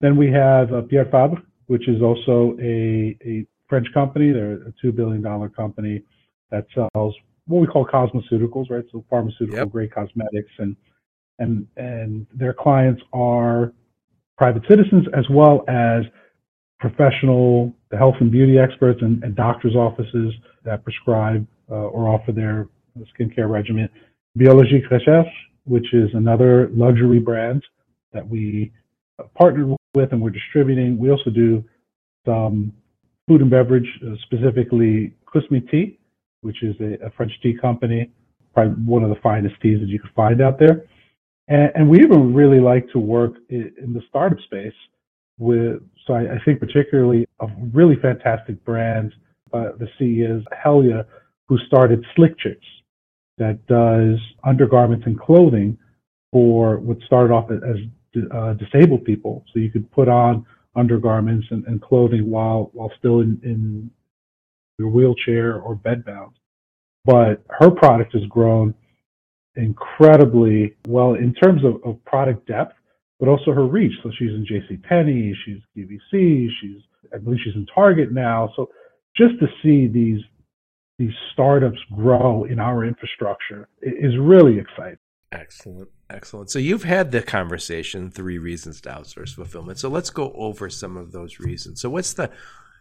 [0.00, 4.32] Then we have uh, Pierre Fabre, which is also a, a French company.
[4.32, 6.02] They're a $2 billion company
[6.50, 7.14] that sells
[7.46, 8.84] what we call cosmeceuticals, right?
[8.90, 9.70] So pharmaceutical yep.
[9.70, 10.76] grade cosmetics and,
[11.38, 13.72] and, and their clients are
[14.36, 16.02] private citizens as well as
[16.80, 22.66] professional health and beauty experts and, and doctors' offices that prescribe uh, or offer their
[23.16, 23.88] skincare regimen
[24.36, 25.32] Biologique Recherche,
[25.64, 27.62] which is another luxury brand
[28.12, 28.72] that we
[29.38, 30.98] partnered with and we're distributing.
[30.98, 31.64] We also do
[32.26, 32.72] some
[33.28, 35.14] food and beverage, uh, specifically
[35.70, 35.98] Tea,
[36.42, 38.10] which is a, a, French tea company,
[38.52, 40.84] probably one of the finest teas that you can find out there.
[41.48, 44.74] And, and we even really like to work in, in the startup space
[45.38, 49.14] with, so I, I, think particularly a really fantastic brand.
[49.52, 51.06] Uh, the CEO is Helia,
[51.48, 52.66] who started Slick Chicks,
[53.38, 55.78] that does undergarments and clothing
[56.30, 57.76] for what started off as
[58.32, 59.44] uh, disabled people.
[59.52, 63.90] So you could put on undergarments and, and clothing while while still in, in
[64.78, 66.32] your wheelchair or bedbound.
[67.04, 68.74] But her product has grown
[69.56, 72.74] incredibly well in terms of, of product depth,
[73.18, 73.92] but also her reach.
[74.02, 74.76] So she's in J.C.
[74.78, 76.80] Penney, she's QVC, she's
[77.12, 78.50] I believe she's in Target now.
[78.56, 78.70] So
[79.16, 80.20] just to see these
[81.02, 84.98] these startups grow in our infrastructure is really exciting.
[85.32, 85.88] Excellent.
[86.10, 86.50] Excellent.
[86.50, 89.78] So you've had the conversation, three reasons to outsource fulfillment.
[89.78, 91.80] So let's go over some of those reasons.
[91.80, 92.30] So what's the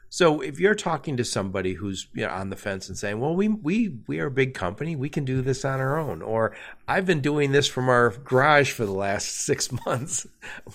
[0.10, 3.34] so if you're talking to somebody who's you know, on the fence and saying, "Well,
[3.34, 6.54] we we we are a big company, we can do this on our own," or
[6.86, 10.28] "I've been doing this from our garage for the last six months,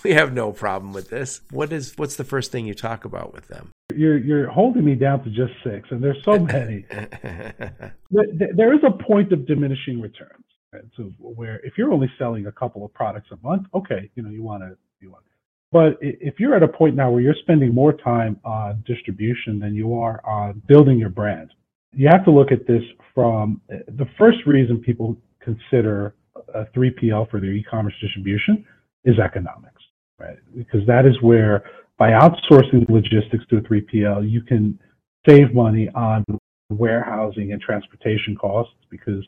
[0.03, 3.31] we have no problem with this," what is what's the first thing you talk about
[3.31, 3.69] with them?
[3.95, 6.85] You're you're holding me down to just six, and there's so many.
[8.11, 10.43] there is a point of diminishing returns.
[10.73, 10.83] Right?
[10.97, 14.29] So where if you're only selling a couple of products a month, okay, you know
[14.29, 15.23] you want to you want
[15.71, 19.75] but if you're at a point now where you're spending more time on distribution than
[19.75, 21.53] you are on building your brand,
[21.93, 22.81] you have to look at this
[23.13, 26.15] from uh, the first reason people consider
[26.53, 28.65] a 3PL for their e-commerce distribution
[29.03, 29.81] is economics,
[30.19, 30.37] right?
[30.55, 31.63] Because that is where
[31.97, 34.79] by outsourcing logistics to a 3PL, you can
[35.27, 36.23] save money on
[36.69, 39.25] warehousing and transportation costs because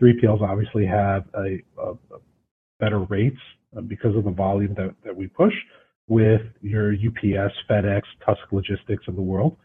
[0.00, 2.18] 3PLs obviously have a, a, a
[2.80, 3.38] better rates
[3.86, 5.54] because of the volume that, that we push
[6.08, 9.56] with your UPS, FedEx, Tusk Logistics of the world,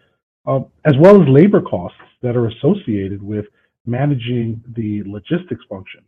[0.45, 3.45] uh, as well as labor costs that are associated with
[3.85, 6.01] managing the logistics function.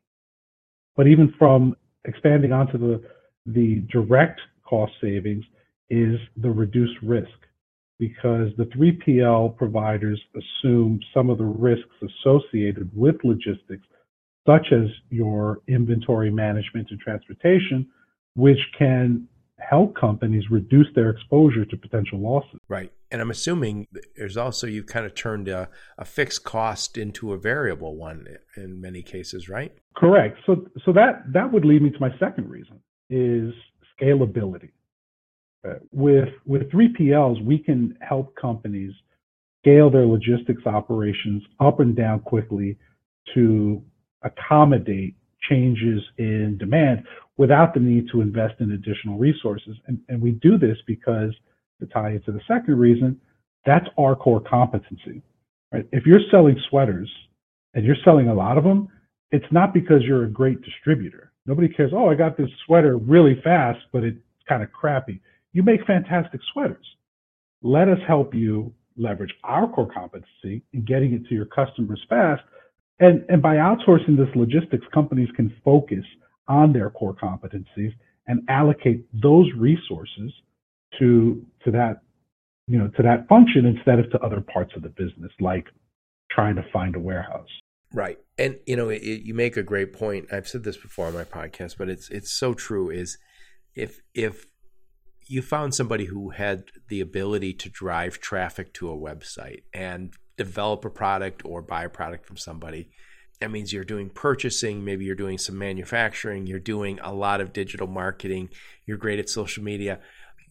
[0.95, 3.03] But even from expanding onto the,
[3.45, 5.43] the direct cost savings
[5.89, 7.29] is the reduced risk
[7.99, 13.85] because the 3PL providers assume some of the risks associated with logistics,
[14.47, 17.87] such as your inventory management and transportation,
[18.35, 19.27] which can
[19.59, 22.59] help companies reduce their exposure to potential losses.
[22.69, 22.91] Right.
[23.11, 27.37] And I'm assuming there's also you've kind of turned a, a, fixed cost into a
[27.37, 29.73] variable one in many cases, right?
[29.97, 30.37] Correct.
[30.45, 33.53] So so that that would lead me to my second reason is
[33.99, 34.69] scalability.
[35.91, 38.93] With with 3PLs, we can help companies
[39.61, 42.77] scale their logistics operations up and down quickly
[43.33, 43.83] to
[44.23, 45.15] accommodate
[45.49, 47.03] changes in demand
[47.37, 49.75] without the need to invest in additional resources.
[49.87, 51.33] And, we do this because,
[51.79, 53.19] to tie it to the second reason,
[53.65, 55.21] that's our core competency.
[55.71, 55.87] Right?
[55.91, 57.09] If you're selling sweaters
[57.73, 58.89] and you're selling a lot of them,
[59.31, 61.31] it's not because you're a great distributor.
[61.45, 65.21] Nobody cares, oh, I got this sweater really fast, but it's kind of crappy.
[65.53, 66.85] You make fantastic sweaters.
[67.61, 72.41] Let us help you leverage our core competency in getting it to your customers fast.
[72.99, 76.03] And, and by outsourcing this logistics, companies can focus
[76.47, 77.93] on their core competencies
[78.27, 80.31] and allocate those resources
[80.99, 82.01] to to that
[82.67, 85.65] you know to that function instead of to other parts of the business like
[86.31, 87.49] trying to find a warehouse
[87.93, 91.13] right and you know it, you make a great point i've said this before on
[91.13, 93.17] my podcast but it's it's so true is
[93.75, 94.45] if if
[95.29, 100.83] you found somebody who had the ability to drive traffic to a website and develop
[100.83, 102.89] a product or buy a product from somebody
[103.39, 107.53] that means you're doing purchasing, maybe you're doing some manufacturing, you're doing a lot of
[107.53, 108.49] digital marketing,
[108.85, 109.99] you're great at social media.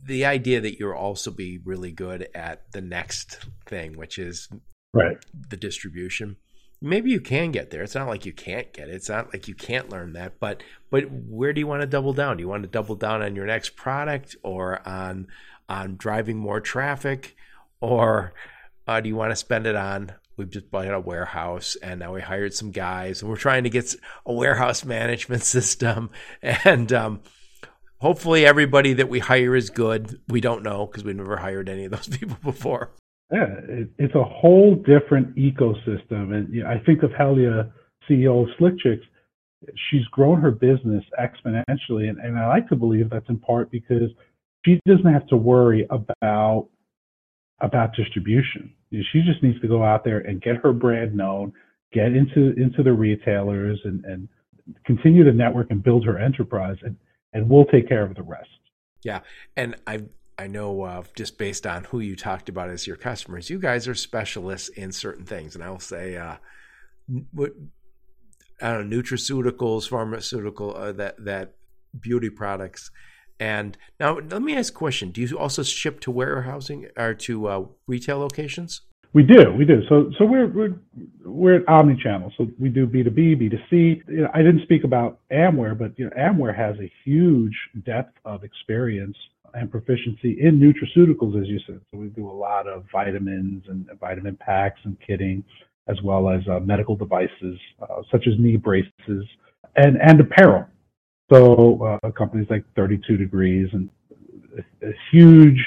[0.03, 4.49] The idea that you'll also be really good at the next thing, which is
[4.95, 5.19] right
[5.51, 6.37] the distribution.
[6.81, 7.83] Maybe you can get there.
[7.83, 8.95] It's not like you can't get it.
[8.95, 10.38] It's not like you can't learn that.
[10.38, 12.37] But but where do you want to double down?
[12.37, 15.27] Do you want to double down on your next product or on
[15.69, 17.37] on driving more traffic,
[17.81, 18.33] or
[18.87, 22.14] uh, do you want to spend it on we've just bought a warehouse and now
[22.14, 26.09] we hired some guys and we're trying to get a warehouse management system
[26.41, 27.21] and um,
[27.99, 31.85] hopefully everybody that we hire is good we don't know because we've never hired any
[31.85, 32.91] of those people before
[33.33, 36.35] yeah it, it's a whole different ecosystem.
[36.35, 37.71] And you know, i think of helia
[38.09, 39.05] ceo of slick chicks.
[39.91, 44.11] She's grown her business exponentially and, and i like to believe that's in part because
[44.64, 46.69] she doesn't have to worry about
[47.61, 48.73] about distribution.
[48.91, 51.53] She just needs to go out there and get her brand known,
[51.93, 54.29] get into into the retailers and, and
[54.85, 56.97] continue to network and build her enterprise, and
[57.33, 58.49] and we'll take care of the rest.
[59.03, 59.21] Yeah,
[59.57, 60.03] and I
[60.38, 63.94] I know just based on who you talked about as your customers, you guys are
[63.94, 66.37] specialists in certain things, and I will say, uh,
[67.33, 67.53] what
[68.62, 71.55] I don't know, nutraceuticals, pharmaceutical, uh, that that
[71.98, 72.90] beauty products.
[73.40, 77.48] And now, let me ask a question: Do you also ship to warehousing or to
[77.48, 78.83] uh, retail locations?
[79.14, 79.81] We do, we do.
[79.88, 80.74] So, so we're we're
[81.24, 82.33] we're omni-channel.
[82.37, 84.03] So we do B two B, B two C.
[84.35, 89.16] I didn't speak about Amware, but you know, Amware has a huge depth of experience
[89.54, 91.80] and proficiency in nutraceuticals, as you said.
[91.90, 95.42] So we do a lot of vitamins and vitamin packs and kitting,
[95.88, 99.24] as well as uh, medical devices uh, such as knee braces
[99.76, 100.66] and and apparel.
[101.32, 103.90] So uh, companies like 32 Degrees and
[104.56, 105.62] a, a huge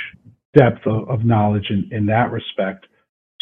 [0.56, 2.88] depth of, of knowledge in, in that respect.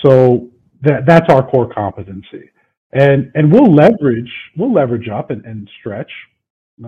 [0.05, 0.49] So
[0.81, 2.49] that that's our core competency,
[2.93, 6.11] and and we'll leverage we'll leverage up and, and stretch.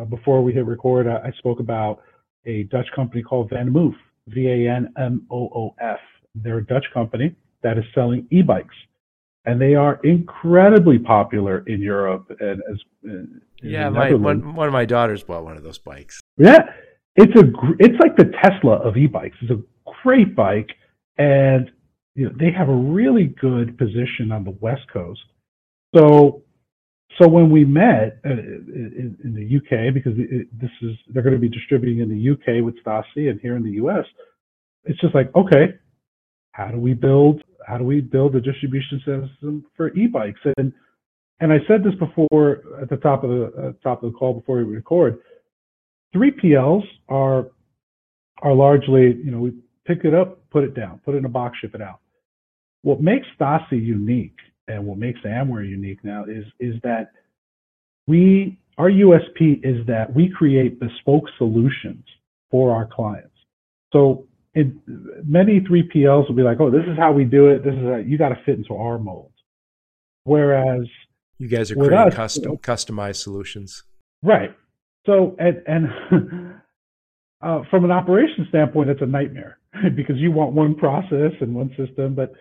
[0.10, 2.00] Before we hit record, I, I, spoke about
[2.46, 3.96] a Dutch company called VanMoof,
[4.28, 6.00] V A N M O O F.
[6.36, 8.76] They're a Dutch company that is selling e-bikes,
[9.46, 14.68] and they are incredibly popular in Europe and as uh, in yeah, my one, one
[14.68, 16.20] of my daughters bought one of those bikes.
[16.38, 16.60] Yeah,
[17.16, 17.46] it's a
[17.80, 19.38] it's like the Tesla of e-bikes.
[19.42, 19.62] It's a
[20.04, 20.72] great bike,
[21.18, 21.72] and
[22.16, 25.22] you know, they have a really good position on the West Coast.
[25.96, 26.44] So,
[27.20, 31.50] so when we met uh, in, the UK, because this is they're going to be
[31.50, 34.06] distributing in the UK with Staci and here in the US,
[34.86, 35.76] it's just like okay,
[36.52, 40.40] how do we build how do we build a distribution system for e-bikes?
[40.58, 40.74] And
[41.40, 44.34] and I said this before at the top of the uh, top of the call
[44.34, 45.20] before we record.
[46.16, 47.48] 3PLs are
[48.42, 49.54] are largely, you know, we
[49.86, 52.00] pick it up, put it down, put it in a box, ship it out.
[52.84, 54.38] What makes Staci unique
[54.72, 57.12] and what makes Amware unique now is is that
[58.08, 62.04] we our USP is that we create bespoke solutions
[62.50, 63.36] for our clients.
[63.94, 64.82] So in,
[65.24, 67.64] many 3PLs will be like, oh, this is how we do it.
[67.64, 69.32] This is how, you got to fit into our mold.
[70.24, 70.88] Whereas
[71.38, 73.84] you guys are creating us, custom, you know, customized solutions,
[74.22, 74.56] right?
[75.06, 75.86] So and and
[77.42, 79.58] uh, from an operations standpoint, it's a nightmare
[79.96, 82.34] because you want one process and one system, but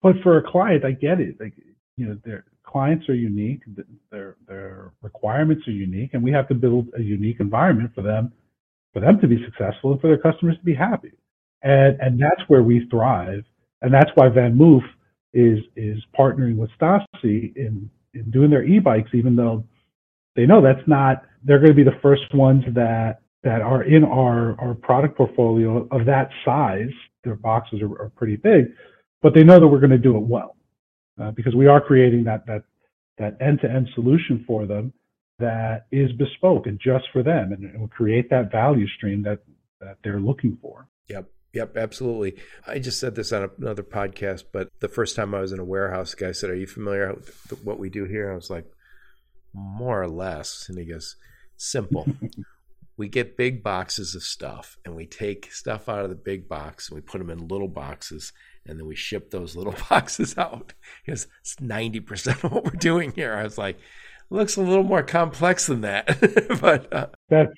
[0.00, 1.36] but for a client, I get it.
[1.40, 1.54] Like
[1.96, 3.62] you know, their clients are unique,
[4.10, 8.32] their their requirements are unique, and we have to build a unique environment for them,
[8.92, 11.12] for them to be successful and for their customers to be happy.
[11.62, 13.44] And and that's where we thrive,
[13.82, 14.82] and that's why VanMoof
[15.32, 19.64] is is partnering with Staci in in doing their e-bikes, even though
[20.36, 24.04] they know that's not they're going to be the first ones that that are in
[24.04, 26.90] our our product portfolio of that size.
[27.22, 28.72] Their boxes are, are pretty big,
[29.22, 30.53] but they know that we're going to do it well
[31.20, 32.64] uh, because we are creating that that
[33.18, 34.92] that end-to-end solution for them
[35.38, 39.40] that is bespoke and just for them, and, and will create that value stream that
[39.80, 40.88] that they're looking for.
[41.08, 41.30] Yep.
[41.52, 42.34] Yep, absolutely.
[42.66, 45.64] I just said this on another podcast, but the first time I was in a
[45.64, 48.66] warehouse, the guy said, "Are you familiar with what we do here?" I was like,
[49.52, 51.14] "More or less," and he goes,
[51.56, 52.08] "Simple
[52.96, 56.88] we get big boxes of stuff and we take stuff out of the big box
[56.88, 58.32] and we put them in little boxes
[58.66, 60.74] and then we ship those little boxes out
[61.04, 63.34] because it's 90% of what we're doing here.
[63.34, 63.78] I was like,
[64.30, 66.06] looks a little more complex than that.
[66.60, 67.52] but uh, that's,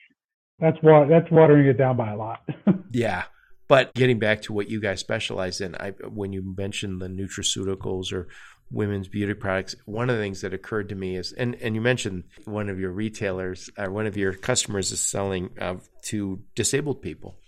[0.58, 2.40] that's, wa- that's watering it down by a lot.
[2.92, 3.24] yeah.
[3.68, 8.12] But getting back to what you guys specialize in, I, when you mentioned the nutraceuticals
[8.12, 8.28] or
[8.70, 11.80] women's beauty products, one of the things that occurred to me is, and, and you
[11.80, 17.02] mentioned one of your retailers or one of your customers is selling uh, to disabled
[17.02, 17.38] people.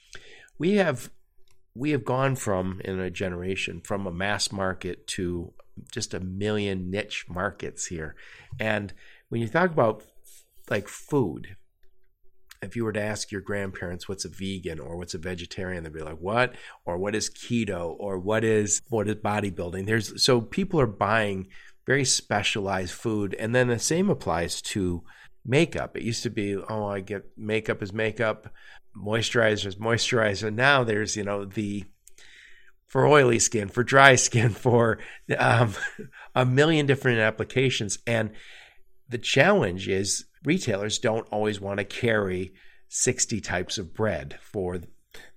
[0.58, 1.10] We have
[1.78, 5.52] we have gone from in a generation from a mass market to
[5.92, 8.16] just a million niche markets here,
[8.58, 8.92] and
[9.28, 10.02] when you talk about
[10.68, 11.56] like food,
[12.60, 15.92] if you were to ask your grandparents what's a vegan or what's a vegetarian, they'd
[15.92, 20.40] be like, "What?" or "What is keto?" or "What is what is bodybuilding?" There's so
[20.40, 21.46] people are buying
[21.86, 25.04] very specialized food, and then the same applies to
[25.44, 25.96] makeup.
[25.96, 28.52] It used to be, "Oh, I get makeup is makeup,
[28.99, 31.84] moisturizer is moisturizer." Now there's you know the
[32.86, 34.99] for oily skin, for dry skin, for
[35.38, 35.74] um,
[36.34, 38.30] a million different applications, and
[39.09, 42.53] the challenge is retailers don't always want to carry
[42.88, 44.80] 60 types of bread for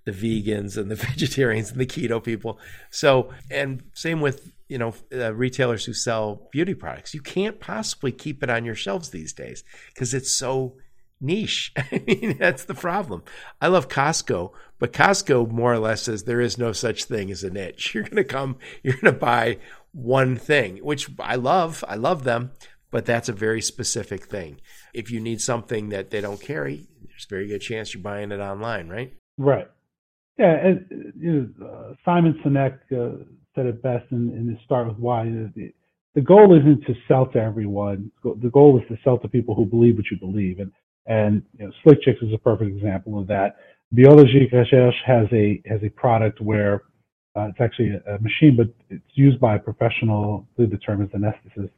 [0.04, 2.60] the vegans and the vegetarians and the keto people.
[2.90, 7.14] So, and same with, you know, uh, retailers who sell beauty products.
[7.14, 10.78] You can't possibly keep it on your shelves these days because it's so
[11.22, 11.72] niche.
[11.78, 13.24] I mean, that's the problem.
[13.62, 17.44] I love Costco, but Costco more or less says there is no such thing as
[17.44, 17.94] a niche.
[17.96, 19.60] You're going to come, you're going to buy
[19.94, 21.84] one thing, which I love.
[21.88, 22.52] I love them,
[22.90, 24.60] but that's a very specific thing.
[24.94, 28.40] If you need something that they don't carry, there's very good chance you're buying it
[28.40, 29.14] online, right?
[29.38, 29.68] Right.
[30.38, 30.56] Yeah.
[30.56, 33.24] And, you know, uh, Simon Sinek uh,
[33.56, 35.26] said it best in, in his Start with Why.
[35.26, 35.74] The,
[36.16, 38.12] the goal isn't to sell to everyone.
[38.24, 40.60] The goal is to sell to people who believe what you believe.
[40.60, 40.72] And,
[41.06, 43.58] and you know, Slick Chicks is a perfect example of that.
[43.92, 46.84] Biologique Recherche has a has a product where
[47.36, 51.10] uh, it's actually a, a, machine, but it's used by a professional, the term is
[51.10, 51.72] anesthetist,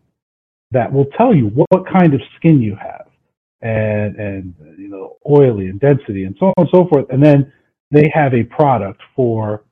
[0.71, 3.07] that will tell you what, what kind of skin you have,
[3.61, 7.05] and and you know oily and density and so on and so forth.
[7.09, 7.51] And then
[7.91, 9.63] they have a product for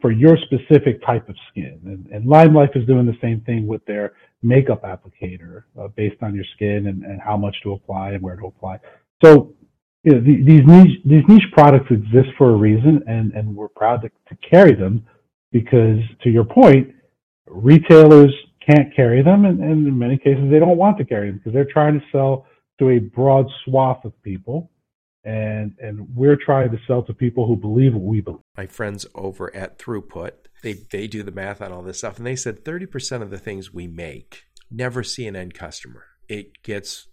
[0.00, 1.78] for your specific type of skin.
[1.84, 6.34] And, and LimeLife is doing the same thing with their makeup applicator uh, based on
[6.34, 8.78] your skin and, and how much to apply and where to apply.
[9.22, 9.54] So
[10.04, 13.68] you know, the, these niche these niche products exist for a reason, and and we're
[13.68, 15.06] proud to, to carry them
[15.52, 16.92] because, to your point,
[17.46, 18.34] retailers
[18.66, 21.52] can't carry them, and, and in many cases they don't want to carry them because
[21.52, 22.46] they're trying to sell
[22.80, 24.71] to a broad swath of people
[25.24, 28.40] and and we're trying to sell to people who believe what we believe.
[28.56, 32.26] My friends over at Throughput, they they do the math on all this stuff, and
[32.26, 36.04] they said 30% of the things we make never see an end customer.
[36.28, 37.08] It gets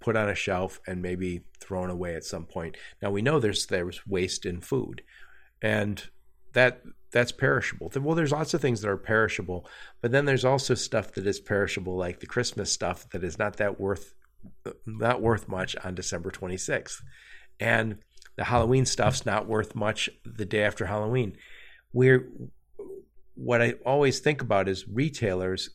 [0.00, 2.76] put on a shelf and maybe thrown away at some point.
[3.00, 5.02] Now we know there's there's waste in food,
[5.60, 6.02] and
[6.54, 6.82] that
[7.12, 7.92] that's perishable.
[7.94, 9.68] Well, there's lots of things that are perishable,
[10.00, 13.56] but then there's also stuff that is perishable, like the Christmas stuff that is not
[13.58, 14.14] that worth
[14.86, 17.00] not worth much on December 26th
[17.60, 17.98] and
[18.36, 21.36] the Halloween stuff's not worth much the day after Halloween.
[21.92, 22.30] We're
[23.34, 25.70] what I always think about is retailers.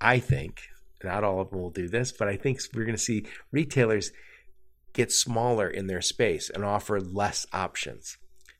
[0.00, 0.62] I think
[1.02, 4.12] not all of them will do this, but I think we're going to see retailers
[4.92, 8.16] get smaller in their space and offer less options.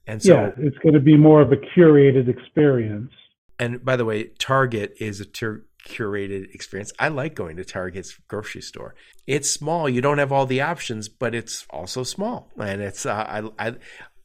[0.06, 3.12] And so, yeah, it's going to be more of a curated experience.
[3.58, 6.92] And by the way, Target is a ter- curated experience.
[6.98, 8.94] I like going to Target's grocery store.
[9.26, 9.88] It's small.
[9.88, 12.50] You don't have all the options, but it's also small.
[12.58, 13.12] And it's uh,
[13.58, 13.74] I, I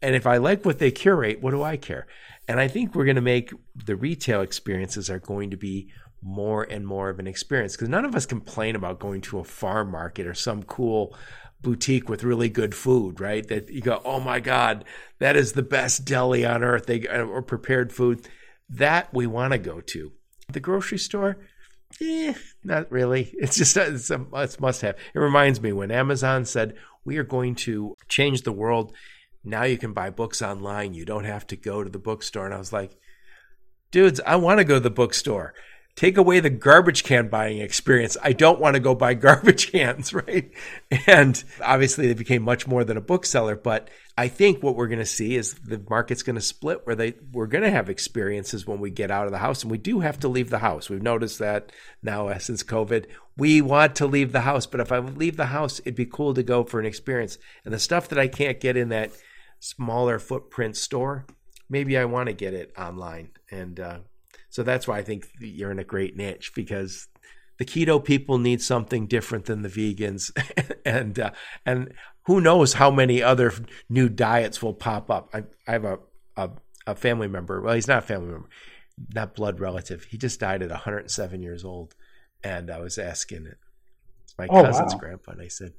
[0.01, 2.07] and if I like what they curate, what do I care?
[2.47, 5.89] And I think we're going to make the retail experiences are going to be
[6.21, 9.43] more and more of an experience because none of us complain about going to a
[9.43, 11.15] farm market or some cool
[11.61, 13.47] boutique with really good food, right?
[13.47, 14.85] That you go, oh my God,
[15.19, 16.85] that is the best deli on earth.
[16.85, 18.27] They or prepared food
[18.69, 20.11] that we want to go to.
[20.49, 21.37] The grocery store,
[22.01, 22.33] eh,
[22.63, 23.33] not really.
[23.39, 24.95] It's just it's a, it's must have.
[25.13, 28.93] It reminds me when Amazon said we are going to change the world.
[29.43, 30.93] Now you can buy books online.
[30.93, 32.45] You don't have to go to the bookstore.
[32.45, 32.97] And I was like,
[33.91, 35.53] dudes, I want to go to the bookstore
[35.95, 38.17] take away the garbage can buying experience.
[38.21, 40.51] I don't want to go buy garbage cans, right?
[41.07, 43.55] And obviously, they became much more than a bookseller.
[43.55, 46.95] But I think what we're going to see is the market's going to split where
[46.95, 49.77] they we're going to have experiences when we get out of the house, and we
[49.77, 50.89] do have to leave the house.
[50.89, 53.07] We've noticed that now uh, since COVID.
[53.37, 56.05] We want to leave the house, but if I would leave the house, it'd be
[56.05, 57.37] cool to go for an experience.
[57.65, 59.11] And the stuff that I can't get in that
[59.59, 61.25] smaller footprint store,
[61.69, 63.79] maybe I want to get it online and.
[63.79, 63.99] Uh,
[64.55, 67.09] so that's why I think you're in a great niche because
[67.57, 70.31] the keto people need something different than the vegans,
[70.85, 71.31] and uh,
[71.65, 71.93] and
[72.25, 73.53] who knows how many other
[73.89, 75.29] new diets will pop up.
[75.33, 75.99] I, I have a,
[76.35, 76.49] a,
[76.87, 77.61] a family member.
[77.61, 78.49] Well, he's not a family member,
[79.13, 80.05] not blood relative.
[80.05, 81.95] He just died at 107 years old,
[82.43, 83.57] and I was asking it.
[84.23, 84.99] It's my oh, cousin's wow.
[84.99, 85.73] grandpa, and I said,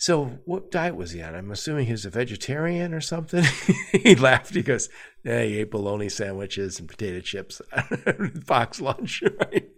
[0.00, 1.34] so, what diet was he on?
[1.34, 3.44] I'm assuming he was a vegetarian or something.
[3.92, 4.54] he laughed.
[4.54, 4.88] He goes,
[5.22, 7.60] "Yeah, he ate bologna sandwiches and potato chips,
[8.46, 9.68] box lunch." Right?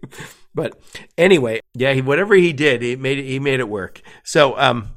[0.55, 0.79] But
[1.17, 3.25] anyway, yeah, he, whatever he did, he made it.
[3.25, 4.01] He made it work.
[4.23, 4.91] So, um,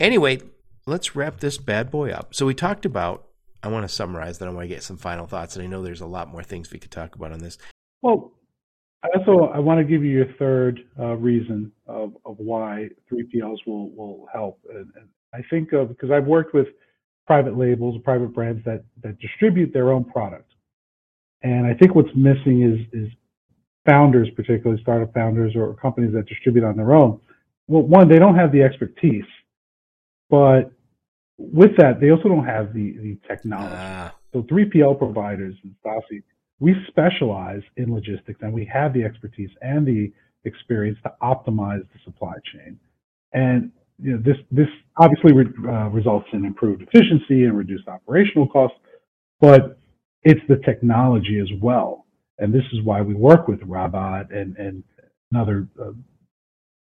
[0.00, 0.40] anyway,
[0.86, 2.34] let's wrap this bad boy up.
[2.34, 3.26] So we talked about.
[3.62, 4.38] I want to summarize.
[4.38, 6.42] Then I want to get some final thoughts, and I know there's a lot more
[6.42, 7.56] things we could talk about on this.
[8.02, 8.34] Well,
[9.14, 13.90] also, I want to give you your third uh, reason of, of why 3PLs will,
[13.90, 14.60] will help.
[14.68, 16.68] And, and I think of, because I've worked with
[17.26, 20.52] private labels, private brands that, that distribute their own product.
[21.42, 23.10] And I think what's missing is, is
[23.86, 27.20] founders, particularly startup founders or companies that distribute on their own.
[27.66, 29.24] Well, one, they don't have the expertise,
[30.30, 30.72] but
[31.38, 33.74] with that, they also don't have the, the technology.
[33.76, 34.14] Ah.
[34.32, 36.22] So 3PL providers and Staci,
[36.60, 40.12] we specialize in logistics and we have the expertise and the
[40.44, 42.78] experience to optimize the supply chain.
[43.32, 48.48] And you know, this this obviously re, uh, results in improved efficiency and reduced operational
[48.48, 48.76] costs,
[49.40, 49.78] but
[50.22, 52.06] it's the technology as well.
[52.38, 54.82] And this is why we work with Rabat and and
[55.36, 55.92] other uh,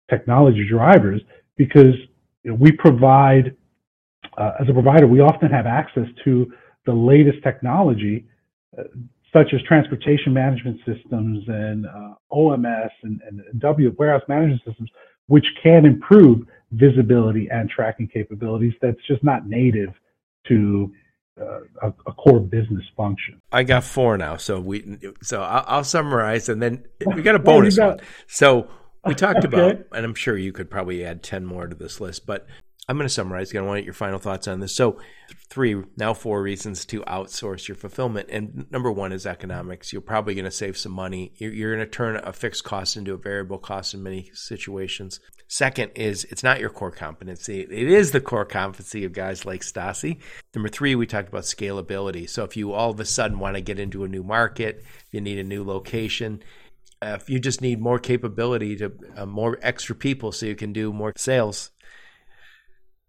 [0.10, 1.22] technology drivers
[1.58, 1.96] because
[2.44, 3.56] you know, we provide
[4.38, 6.52] uh, as a provider we often have access to
[6.86, 8.26] the latest technology
[8.78, 8.84] uh,
[9.34, 14.90] such as transportation management systems and uh, OMS and, and W warehouse management systems,
[15.28, 18.74] which can improve visibility and tracking capabilities.
[18.82, 19.90] That's just not native
[20.48, 20.92] to
[21.40, 23.42] uh, a, a, core business function.
[23.54, 27.40] I got four now, so we so I'll, I'll summarize, and then we got a
[27.40, 28.06] bonus got, one.
[28.28, 28.68] So
[29.06, 29.48] we talked okay.
[29.48, 32.48] about, and I'm sure you could probably add ten more to this list, but
[32.88, 33.52] I'm going to summarize.
[33.52, 34.76] Again, I want your final thoughts on this.
[34.76, 35.00] So,
[35.50, 38.30] three, now four reasons to outsource your fulfillment.
[38.30, 39.94] And number one is economics.
[39.94, 41.32] You're probably going to save some money.
[41.38, 45.20] You're, you're going to turn a fixed cost into a variable cost in many situations.
[45.48, 47.62] Second is it's not your core competency.
[47.62, 50.20] It is the core competency of guys like Staci.
[50.56, 52.30] Number three, we talked about scalability.
[52.30, 55.22] So if you all of a sudden want to get into a new market, you
[55.22, 56.42] need a new location,
[57.02, 60.72] uh, if you just need more capability to uh, more extra people so you can
[60.72, 61.72] do more sales,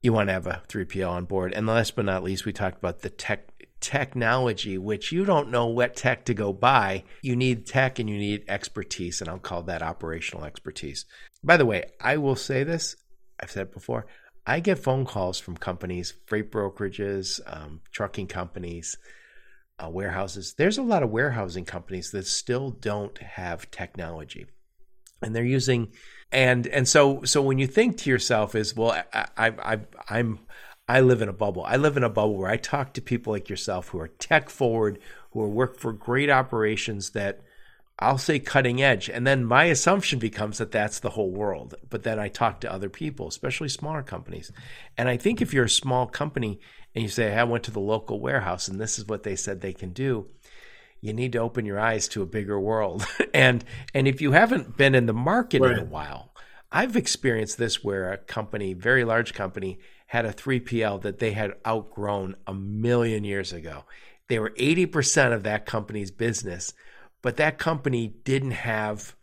[0.02, 1.52] you want to have a 3PL on board.
[1.52, 5.66] And last but not least, we talked about the tech technology, which you don't know
[5.66, 7.04] what tech to go buy.
[7.20, 11.04] You need tech and you need expertise, and I'll call that operational expertise.
[11.44, 12.96] By the way, I will say this,
[13.40, 14.06] I've said it before.
[14.46, 18.96] I get phone calls from companies, freight brokerages, um, trucking companies,
[19.82, 20.54] uh, warehouses.
[20.56, 24.46] There's a lot of warehousing companies that still don't have technology,
[25.22, 25.92] and they're using
[26.30, 30.40] and and so so when you think to yourself is well I, I, I I'm
[30.88, 31.64] I live in a bubble.
[31.64, 34.50] I live in a bubble where I talk to people like yourself who are tech
[34.50, 34.98] forward,
[35.30, 37.40] who are work for great operations that
[37.98, 39.08] I'll say cutting edge.
[39.08, 41.76] And then my assumption becomes that that's the whole world.
[41.88, 44.50] But then I talk to other people, especially smaller companies.
[44.98, 46.58] And I think if you're a small company
[46.94, 49.60] and you say, I went to the local warehouse and this is what they said
[49.60, 50.28] they can do,
[51.00, 53.06] you need to open your eyes to a bigger world.
[53.34, 53.64] and
[53.94, 55.72] and if you haven't been in the market right.
[55.72, 56.32] in a while,
[56.70, 61.54] I've experienced this where a company, very large company, had a 3PL that they had
[61.66, 63.84] outgrown a million years ago.
[64.28, 66.72] They were 80% of that company's business,
[67.20, 69.14] but that company didn't have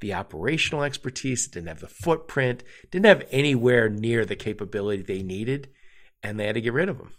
[0.00, 5.70] the operational expertise, didn't have the footprint, didn't have anywhere near the capability they needed,
[6.24, 7.12] and they had to get rid of them.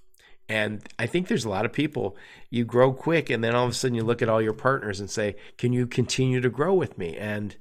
[0.49, 2.17] And I think there's a lot of people,
[2.49, 4.99] you grow quick, and then all of a sudden you look at all your partners
[4.99, 7.17] and say, Can you continue to grow with me?
[7.17, 7.55] And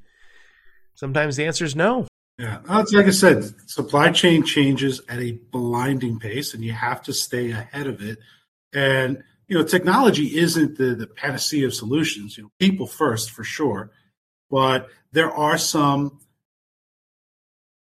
[0.95, 2.07] sometimes the answer is no.
[2.39, 7.01] Yeah, it's like I said, supply chain changes at a blinding pace, and you have
[7.05, 8.19] to stay ahead of it.
[8.73, 12.37] And you know, technology isn't the, the panacea of solutions.
[12.37, 13.93] You know, people first for sure,
[14.51, 16.19] but there are some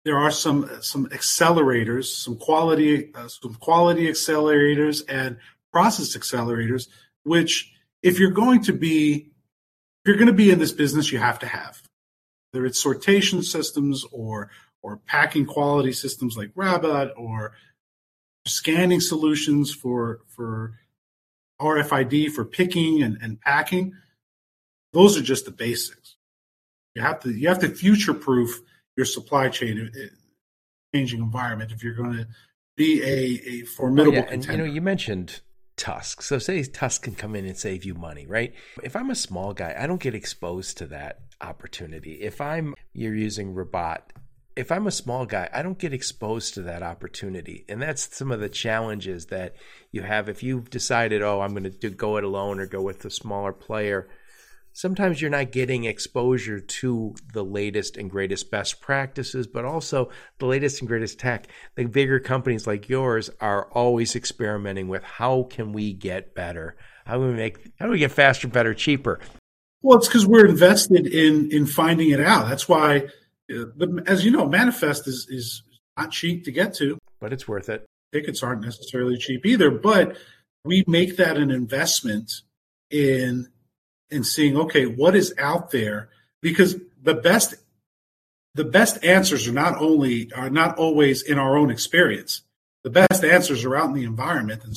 [0.03, 5.37] there are some some accelerators, some quality uh, some quality accelerators and
[5.71, 6.87] process accelerators,
[7.23, 7.71] which
[8.01, 9.31] if you're going to be
[10.03, 11.81] if you're going to be in this business, you have to have
[12.51, 14.49] whether it's sortation systems or
[14.81, 17.53] or packing quality systems like Rabbit or
[18.47, 20.73] scanning solutions for for
[21.61, 23.93] RFID for picking and, and packing.
[24.93, 26.15] Those are just the basics.
[26.95, 28.59] You have to you have to future proof
[29.01, 29.99] your supply chain uh,
[30.93, 32.27] changing environment if you're going to
[32.77, 34.27] be a, a formidable oh, yeah.
[34.29, 35.41] And you know, you mentioned
[35.75, 36.21] Tusk.
[36.21, 38.53] So say Tusk can come in and save you money, right?
[38.83, 42.21] If I'm a small guy, I don't get exposed to that opportunity.
[42.21, 44.01] If I'm you're using Rabat,
[44.55, 47.65] if I'm a small guy, I don't get exposed to that opportunity.
[47.67, 49.55] And that's some of the challenges that
[49.91, 53.03] you have if you've decided, oh, I'm going to go it alone or go with
[53.03, 54.07] a smaller player
[54.73, 60.09] sometimes you're not getting exposure to the latest and greatest best practices, but also
[60.39, 61.47] the latest and greatest tech.
[61.75, 66.77] The bigger companies like yours are always experimenting with how can we get better?
[67.05, 69.19] How do we make how do we get faster, better, cheaper?
[69.81, 72.47] Well, it's because we're invested in in finding it out.
[72.47, 73.07] That's why,
[73.51, 73.65] uh,
[74.05, 75.63] as you know, Manifest is is
[75.97, 77.85] not cheap to get to, but it's worth it.
[78.13, 80.17] Tickets aren't necessarily cheap either, but
[80.63, 82.31] we make that an investment
[82.91, 83.47] in
[84.11, 86.09] and seeing, okay, what is out there?
[86.41, 87.55] Because the best
[88.53, 92.41] the best answers are not only are not always in our own experience.
[92.83, 94.75] The best answers are out in the environment, and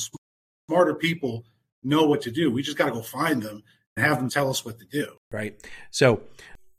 [0.69, 1.43] smarter people
[1.83, 2.51] know what to do.
[2.51, 3.63] We just got to go find them
[3.97, 5.17] and have them tell us what to do.
[5.31, 5.59] Right.
[5.91, 6.21] So,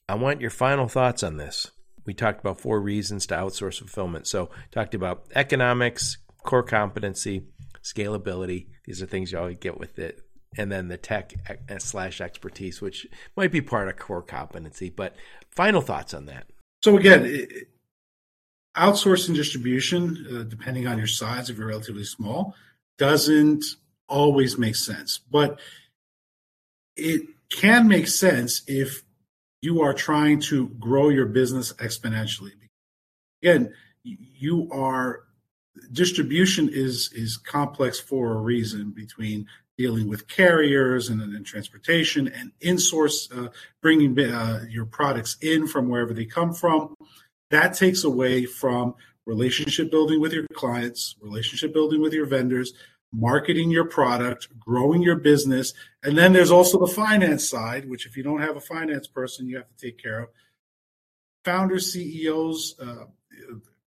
[0.08, 1.70] I want your final thoughts on this.
[2.06, 4.26] We talked about four reasons to outsource fulfillment.
[4.26, 7.42] So, talked about economics, core competency,
[7.82, 8.68] scalability.
[8.84, 10.25] These are things you always get with it
[10.56, 11.34] and then the tech
[11.78, 14.90] slash expertise, which might be part of core competency.
[14.90, 15.14] But
[15.50, 16.46] final thoughts on that.
[16.82, 17.46] So again,
[18.76, 22.54] outsourcing distribution, uh, depending on your size, if you're relatively small,
[22.98, 23.64] doesn't
[24.08, 25.58] always make sense, but
[26.96, 29.02] it can make sense if
[29.62, 32.52] you are trying to grow your business exponentially.
[33.42, 33.72] Again,
[34.04, 35.22] you are
[35.92, 39.46] distribution is is complex for a reason between
[39.78, 43.48] dealing with carriers and, transportation and in-source, uh,
[43.82, 46.94] bringing uh, your products in from wherever they come from.
[47.50, 48.94] That takes away from
[49.26, 52.72] relationship building with your clients, relationship building with your vendors,
[53.12, 55.72] marketing your product, growing your business.
[56.02, 59.48] And then there's also the finance side, which if you don't have a finance person,
[59.48, 60.28] you have to take care of.
[61.44, 63.04] Founders, CEOs, uh,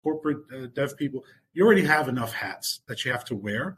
[0.03, 1.23] corporate uh, dev people,
[1.53, 3.77] you already have enough hats that you have to wear.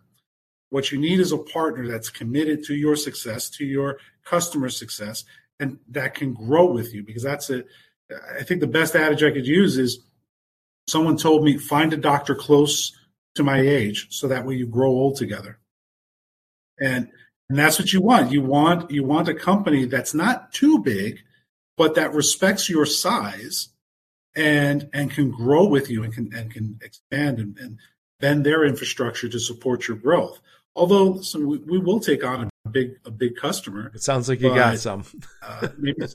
[0.70, 5.24] What you need is a partner that's committed to your success, to your customer success,
[5.60, 7.68] and that can grow with you because that's it.
[8.38, 10.00] I think the best adage I could use is
[10.88, 12.94] someone told me find a doctor close
[13.36, 15.60] to my age so that way you grow old together.
[16.80, 17.10] And
[17.50, 18.32] and that's what you want.
[18.32, 21.20] You want you want a company that's not too big,
[21.78, 23.70] but that respects your size
[24.36, 27.80] and and can grow with you and can and can expand and, and
[28.20, 30.40] bend their infrastructure to support your growth.
[30.76, 33.92] Although listen, we, we will take on a big a big customer.
[33.94, 35.04] It sounds like you but, got some.
[35.42, 36.06] uh, maybe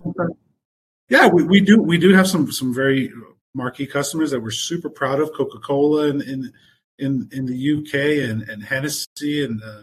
[1.09, 3.13] yeah, we, we do we do have some some very
[3.55, 5.33] marquee customers that we're super proud of.
[5.33, 6.53] Coca Cola in, in
[6.99, 9.83] in in the UK and and Hennessy and uh,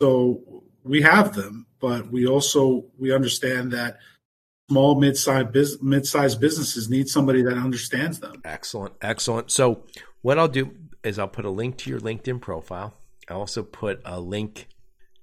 [0.00, 3.98] so we have them, but we also we understand that
[4.68, 8.40] small mid-sized biz, mid-sized businesses need somebody that understands them.
[8.44, 9.50] Excellent, excellent.
[9.50, 9.84] So
[10.22, 10.74] what I'll do
[11.04, 12.94] is I'll put a link to your LinkedIn profile.
[13.28, 14.68] I'll also put a link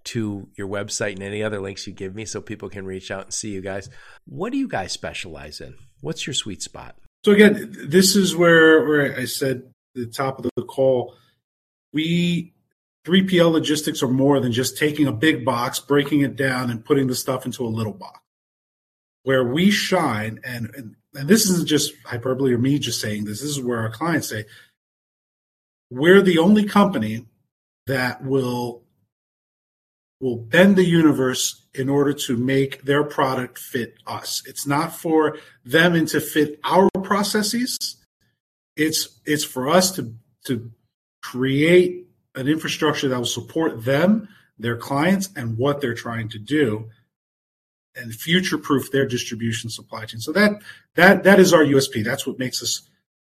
[0.05, 3.25] to your website and any other links you give me so people can reach out
[3.25, 3.89] and see you guys.
[4.25, 5.75] What do you guys specialize in?
[6.01, 6.95] What's your sweet spot?
[7.25, 9.63] So again, this is where where I said
[9.93, 11.15] the top of the call,
[11.93, 12.53] we
[13.05, 17.07] 3PL logistics are more than just taking a big box, breaking it down, and putting
[17.07, 18.19] the stuff into a little box.
[19.23, 23.41] Where we shine, and, and, and this isn't just hyperbole or me just saying this,
[23.41, 24.45] this is where our clients say,
[25.89, 27.25] we're the only company
[27.87, 28.83] that will
[30.21, 34.43] will bend the universe in order to make their product fit us.
[34.45, 37.77] It's not for them and to fit our processes.
[38.75, 40.13] It's it's for us to
[40.45, 40.71] to
[41.21, 46.89] create an infrastructure that will support them, their clients, and what they're trying to do,
[47.95, 50.19] and future-proof their distribution supply chain.
[50.19, 50.61] So that
[50.95, 52.03] that that is our USP.
[52.03, 52.88] That's what makes us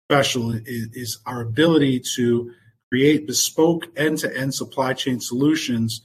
[0.08, 2.52] special is, our ability to
[2.90, 6.02] create bespoke end-to-end supply chain solutions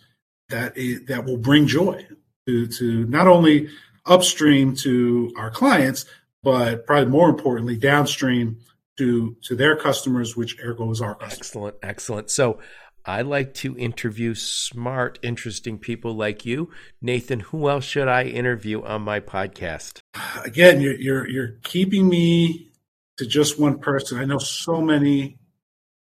[0.49, 0.73] that
[1.07, 2.05] that will bring joy
[2.47, 3.69] to to not only
[4.05, 6.05] upstream to our clients,
[6.43, 8.57] but probably more importantly downstream
[8.97, 11.17] to to their customers, which ergo is our.
[11.21, 12.31] Excellent, excellent.
[12.31, 12.59] So
[13.05, 16.71] I like to interview smart, interesting people like you,
[17.01, 17.39] Nathan.
[17.39, 19.99] Who else should I interview on my podcast?
[20.43, 22.70] Again, you're you're, you're keeping me
[23.17, 24.19] to just one person.
[24.19, 25.37] I know so many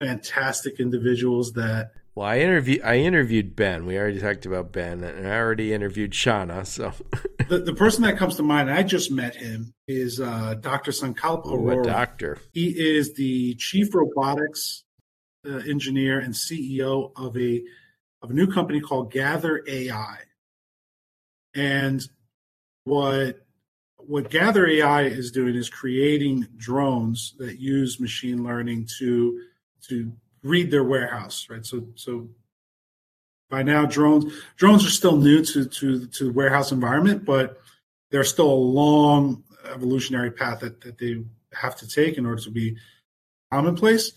[0.00, 3.84] fantastic individuals that well, I interviewed I interviewed Ben.
[3.84, 6.66] We already talked about Ben, and I already interviewed Shauna.
[6.66, 6.94] So
[7.48, 10.92] the, the person that comes to mind, I just met him, is uh, Dr.
[10.92, 11.84] Sankalp Arora.
[11.84, 12.38] doctor.
[12.54, 14.84] He is the chief robotics
[15.46, 17.62] uh, engineer and CEO of a
[18.22, 20.20] of a new company called Gather AI.
[21.54, 22.02] And
[22.84, 23.45] what
[24.08, 29.42] what Gather AI is doing is creating drones that use machine learning to
[29.88, 31.64] to read their warehouse, right?
[31.64, 32.28] So so
[33.50, 37.60] by now drones drones are still new to to to the warehouse environment, but
[38.10, 39.42] there's still a long
[39.72, 42.76] evolutionary path that, that they have to take in order to be
[43.52, 44.12] commonplace.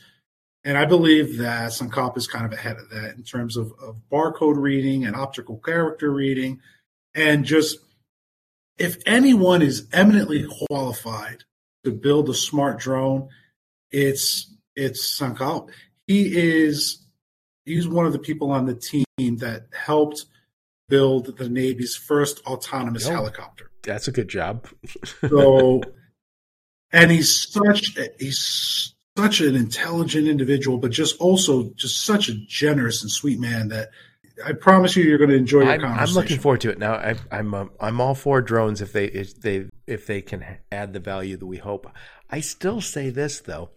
[0.64, 4.02] And I believe that Sankalp is kind of ahead of that in terms of, of
[4.12, 6.60] barcode reading and optical character reading.
[7.16, 7.80] And just
[8.80, 11.44] if anyone is eminently qualified
[11.84, 13.30] to build a smart drone,
[13.92, 15.70] it's it's Sankalp
[16.10, 17.06] he is
[17.66, 20.26] he's one of the people on the team that helped
[20.90, 23.70] build the Navy's first autonomous oh, helicopter.
[23.84, 24.68] That's a good job.
[25.30, 25.84] so,
[26.92, 33.04] and he's such he's such an intelligent individual, but just also just such a generous
[33.04, 33.90] and sweet man that
[34.46, 36.10] I promise you, you're going to enjoy your I'm, conversation.
[36.10, 36.80] I'm looking forward to it.
[36.80, 40.46] Now, I, I'm um, I'm all for drones if they if they if they can
[40.72, 41.88] add the value that we hope.
[42.30, 43.72] I still say this though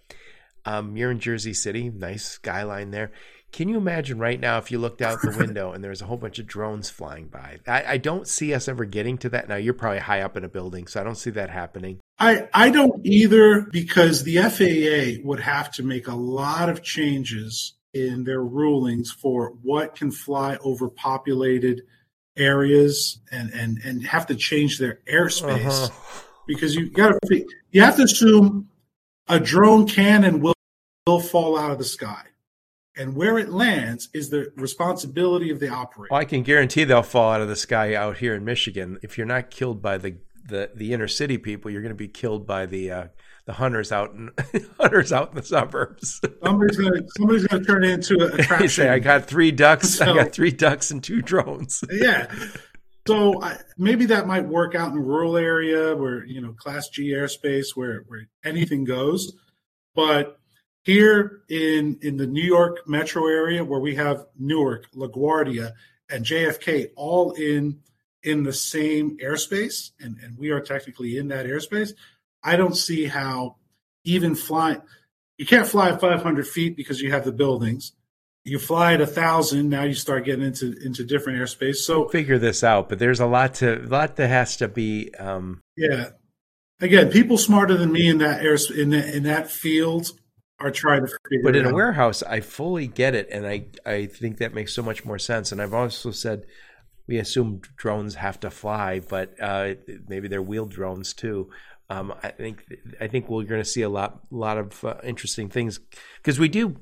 [0.65, 3.13] um, you're in Jersey City, nice skyline there.
[3.51, 6.07] Can you imagine right now if you looked out the window and there was a
[6.07, 7.59] whole bunch of drones flying by?
[7.67, 9.49] I, I, don't see us ever getting to that.
[9.49, 12.01] Now you're probably high up in a building, so I don't see that happening.
[12.19, 17.75] I, I don't either because the FAA would have to make a lot of changes
[17.95, 21.83] in their rulings for what can fly over populated
[22.37, 25.67] areas and, and, and have to change their airspace.
[25.85, 26.23] Uh-huh.
[26.47, 28.69] Because you got to you have to assume
[29.29, 30.55] a drone can and will,
[31.07, 32.25] will fall out of the sky.
[32.97, 36.09] and where it lands is the responsibility of the operator.
[36.11, 38.99] Well, I can guarantee they'll fall out of the sky out here in Michigan.
[39.03, 42.09] If you're not killed by the the, the inner city people, you're going to be
[42.09, 43.07] killed by the uh,
[43.45, 44.31] the hunters out in
[44.81, 46.21] hunters out in the suburbs.
[46.45, 48.69] Somebody's gonna somebody's gonna turn into a attraction.
[48.69, 49.97] say, I got three ducks.
[49.97, 51.83] So, I got three ducks and two drones.
[51.91, 52.33] yeah.
[53.07, 56.89] So I, maybe that might work out in a rural area where you know Class
[56.89, 59.33] G airspace where where anything goes,
[59.95, 60.39] but
[60.85, 65.73] here in in the New York metro area where we have Newark, LaGuardia,
[66.09, 67.81] and JFK all in
[68.23, 71.93] in the same airspace, and, and we are technically in that airspace,
[72.43, 73.57] I don't see how
[74.05, 74.83] even flying
[75.39, 77.93] you can't fly at 500 feet because you have the buildings.
[78.45, 81.77] You fly at a thousand, now you start getting into into different airspace.
[81.77, 84.69] So we'll figure this out, but there's a lot to a lot that has to
[84.69, 85.15] be.
[85.15, 85.61] Um...
[85.77, 86.11] Yeah,
[86.81, 90.13] again, people smarter than me in that air in that in that field
[90.61, 94.07] are trying to figure but in a warehouse i fully get it and i i
[94.07, 96.45] think that makes so much more sense and i've also said
[97.07, 99.75] we assume drones have to fly but uh,
[100.09, 101.51] maybe they're wheeled drones too.
[101.91, 102.65] Um, i think
[103.01, 105.79] i think we're going to see a lot lot of uh, interesting things
[106.17, 106.77] because we do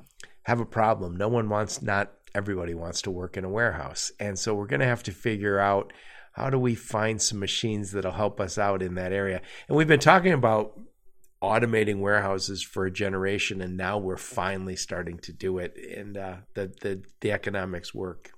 [0.44, 1.16] have a problem.
[1.16, 4.12] No one wants not everybody wants to work in a warehouse.
[4.20, 5.92] And so we're going to have to figure out
[6.32, 9.42] how do we find some machines that'll help us out in that area.
[9.68, 10.78] And we've been talking about
[11.42, 16.36] automating warehouses for a generation, and now we're finally starting to do it, and uh,
[16.54, 18.32] the the the economics work.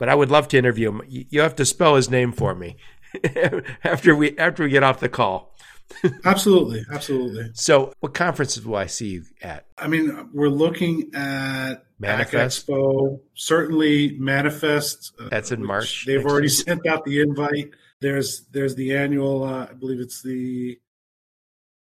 [0.00, 1.02] But I would love to interview him.
[1.06, 2.76] You have to spell his name for me
[3.84, 5.54] after we after we get off the call.
[6.24, 7.50] absolutely, absolutely.
[7.52, 9.66] So, what conferences will I see you at?
[9.76, 15.12] I mean, we're looking at Manifest Expo, certainly Manifest.
[15.20, 16.06] Uh, That's in March.
[16.06, 17.72] They've already sent out the invite.
[18.00, 19.44] There's there's the annual.
[19.44, 20.80] Uh, I believe it's the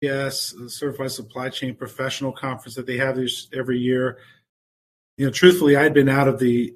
[0.01, 4.19] yes, Certified Supply Chain Professional Conference that they have this every year.
[5.17, 6.75] You know, truthfully, I'd been out of the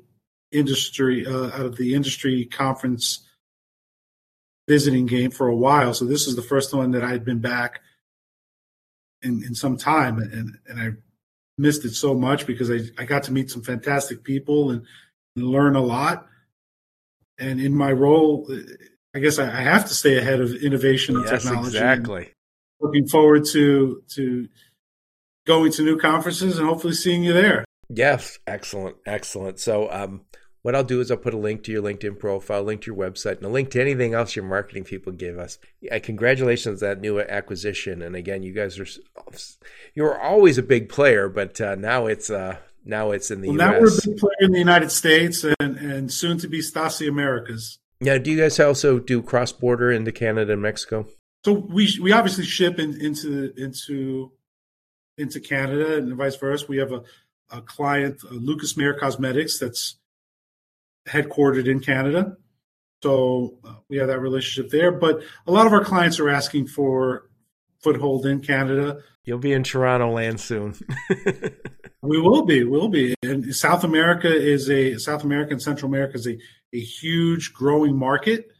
[0.51, 3.27] industry, uh, out of the industry conference
[4.67, 5.93] visiting game for a while.
[5.93, 7.81] So this is the first one that I'd been back
[9.21, 10.89] in, in some time, and and I
[11.57, 14.85] missed it so much because I, I got to meet some fantastic people and,
[15.35, 16.27] and learn a lot.
[17.39, 18.47] And in my role,
[19.15, 21.77] I guess I, I have to stay ahead of innovation and yes, technology.
[21.77, 22.31] Exactly
[22.79, 24.47] looking forward to to
[25.45, 27.65] going to new conferences and hopefully seeing you there.
[27.89, 29.59] Yes, excellent, excellent.
[29.59, 30.21] So, um,
[30.67, 32.97] what I'll do is I'll put a link to your LinkedIn profile, link to your
[32.97, 35.59] website, and a link to anything else your marketing people give us.
[35.79, 38.01] Yeah, congratulations on that new acquisition.
[38.01, 38.85] And again, you guys are
[39.95, 43.47] you were always a big player, but uh, now it's uh, now it's in the
[43.47, 43.71] well, US.
[43.71, 47.07] Now we're a big player in the United States and and soon to be Staci
[47.07, 47.79] Americas.
[48.01, 48.17] Yeah.
[48.17, 51.07] Do you guys also do cross border into Canada and Mexico?
[51.45, 54.33] So we we obviously ship in, into into
[55.17, 56.65] into Canada and vice versa.
[56.67, 57.03] We have a,
[57.49, 59.97] a client, uh, Lucas Meyer Cosmetics, that's
[61.07, 62.37] headquartered in Canada.
[63.03, 64.91] So uh, we have that relationship there.
[64.91, 67.29] But a lot of our clients are asking for
[67.79, 69.01] foothold in Canada.
[69.23, 70.75] You'll be in Toronto land soon.
[72.01, 73.15] we will be, will be.
[73.23, 76.37] And South America is a South America and Central America is a,
[76.73, 78.51] a huge growing market.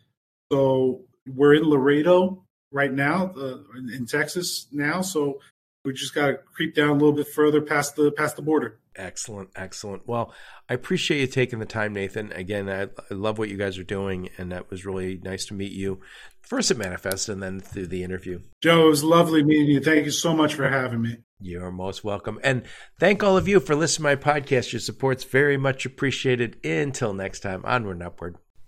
[0.51, 3.57] So we're in Laredo right now uh,
[3.93, 5.01] in Texas now.
[5.01, 5.39] So
[5.87, 8.79] we just got to creep down a little bit further past the past the border.
[8.97, 10.05] Excellent, excellent.
[10.05, 10.33] Well,
[10.67, 12.31] I appreciate you taking the time, Nathan.
[12.33, 15.53] Again, I, I, love what you guys are doing, and that was really nice to
[15.53, 16.01] meet you
[16.41, 18.41] first at Manifest and then through the interview.
[18.61, 19.79] Joe, it was lovely meeting you.
[19.79, 21.17] Thank you so much for having me.
[21.39, 22.39] You're most welcome.
[22.43, 22.63] And
[22.99, 24.73] thank all of you for listening to my podcast.
[24.73, 26.57] Your support's very much appreciated.
[26.65, 28.37] Until next time, onward and upward.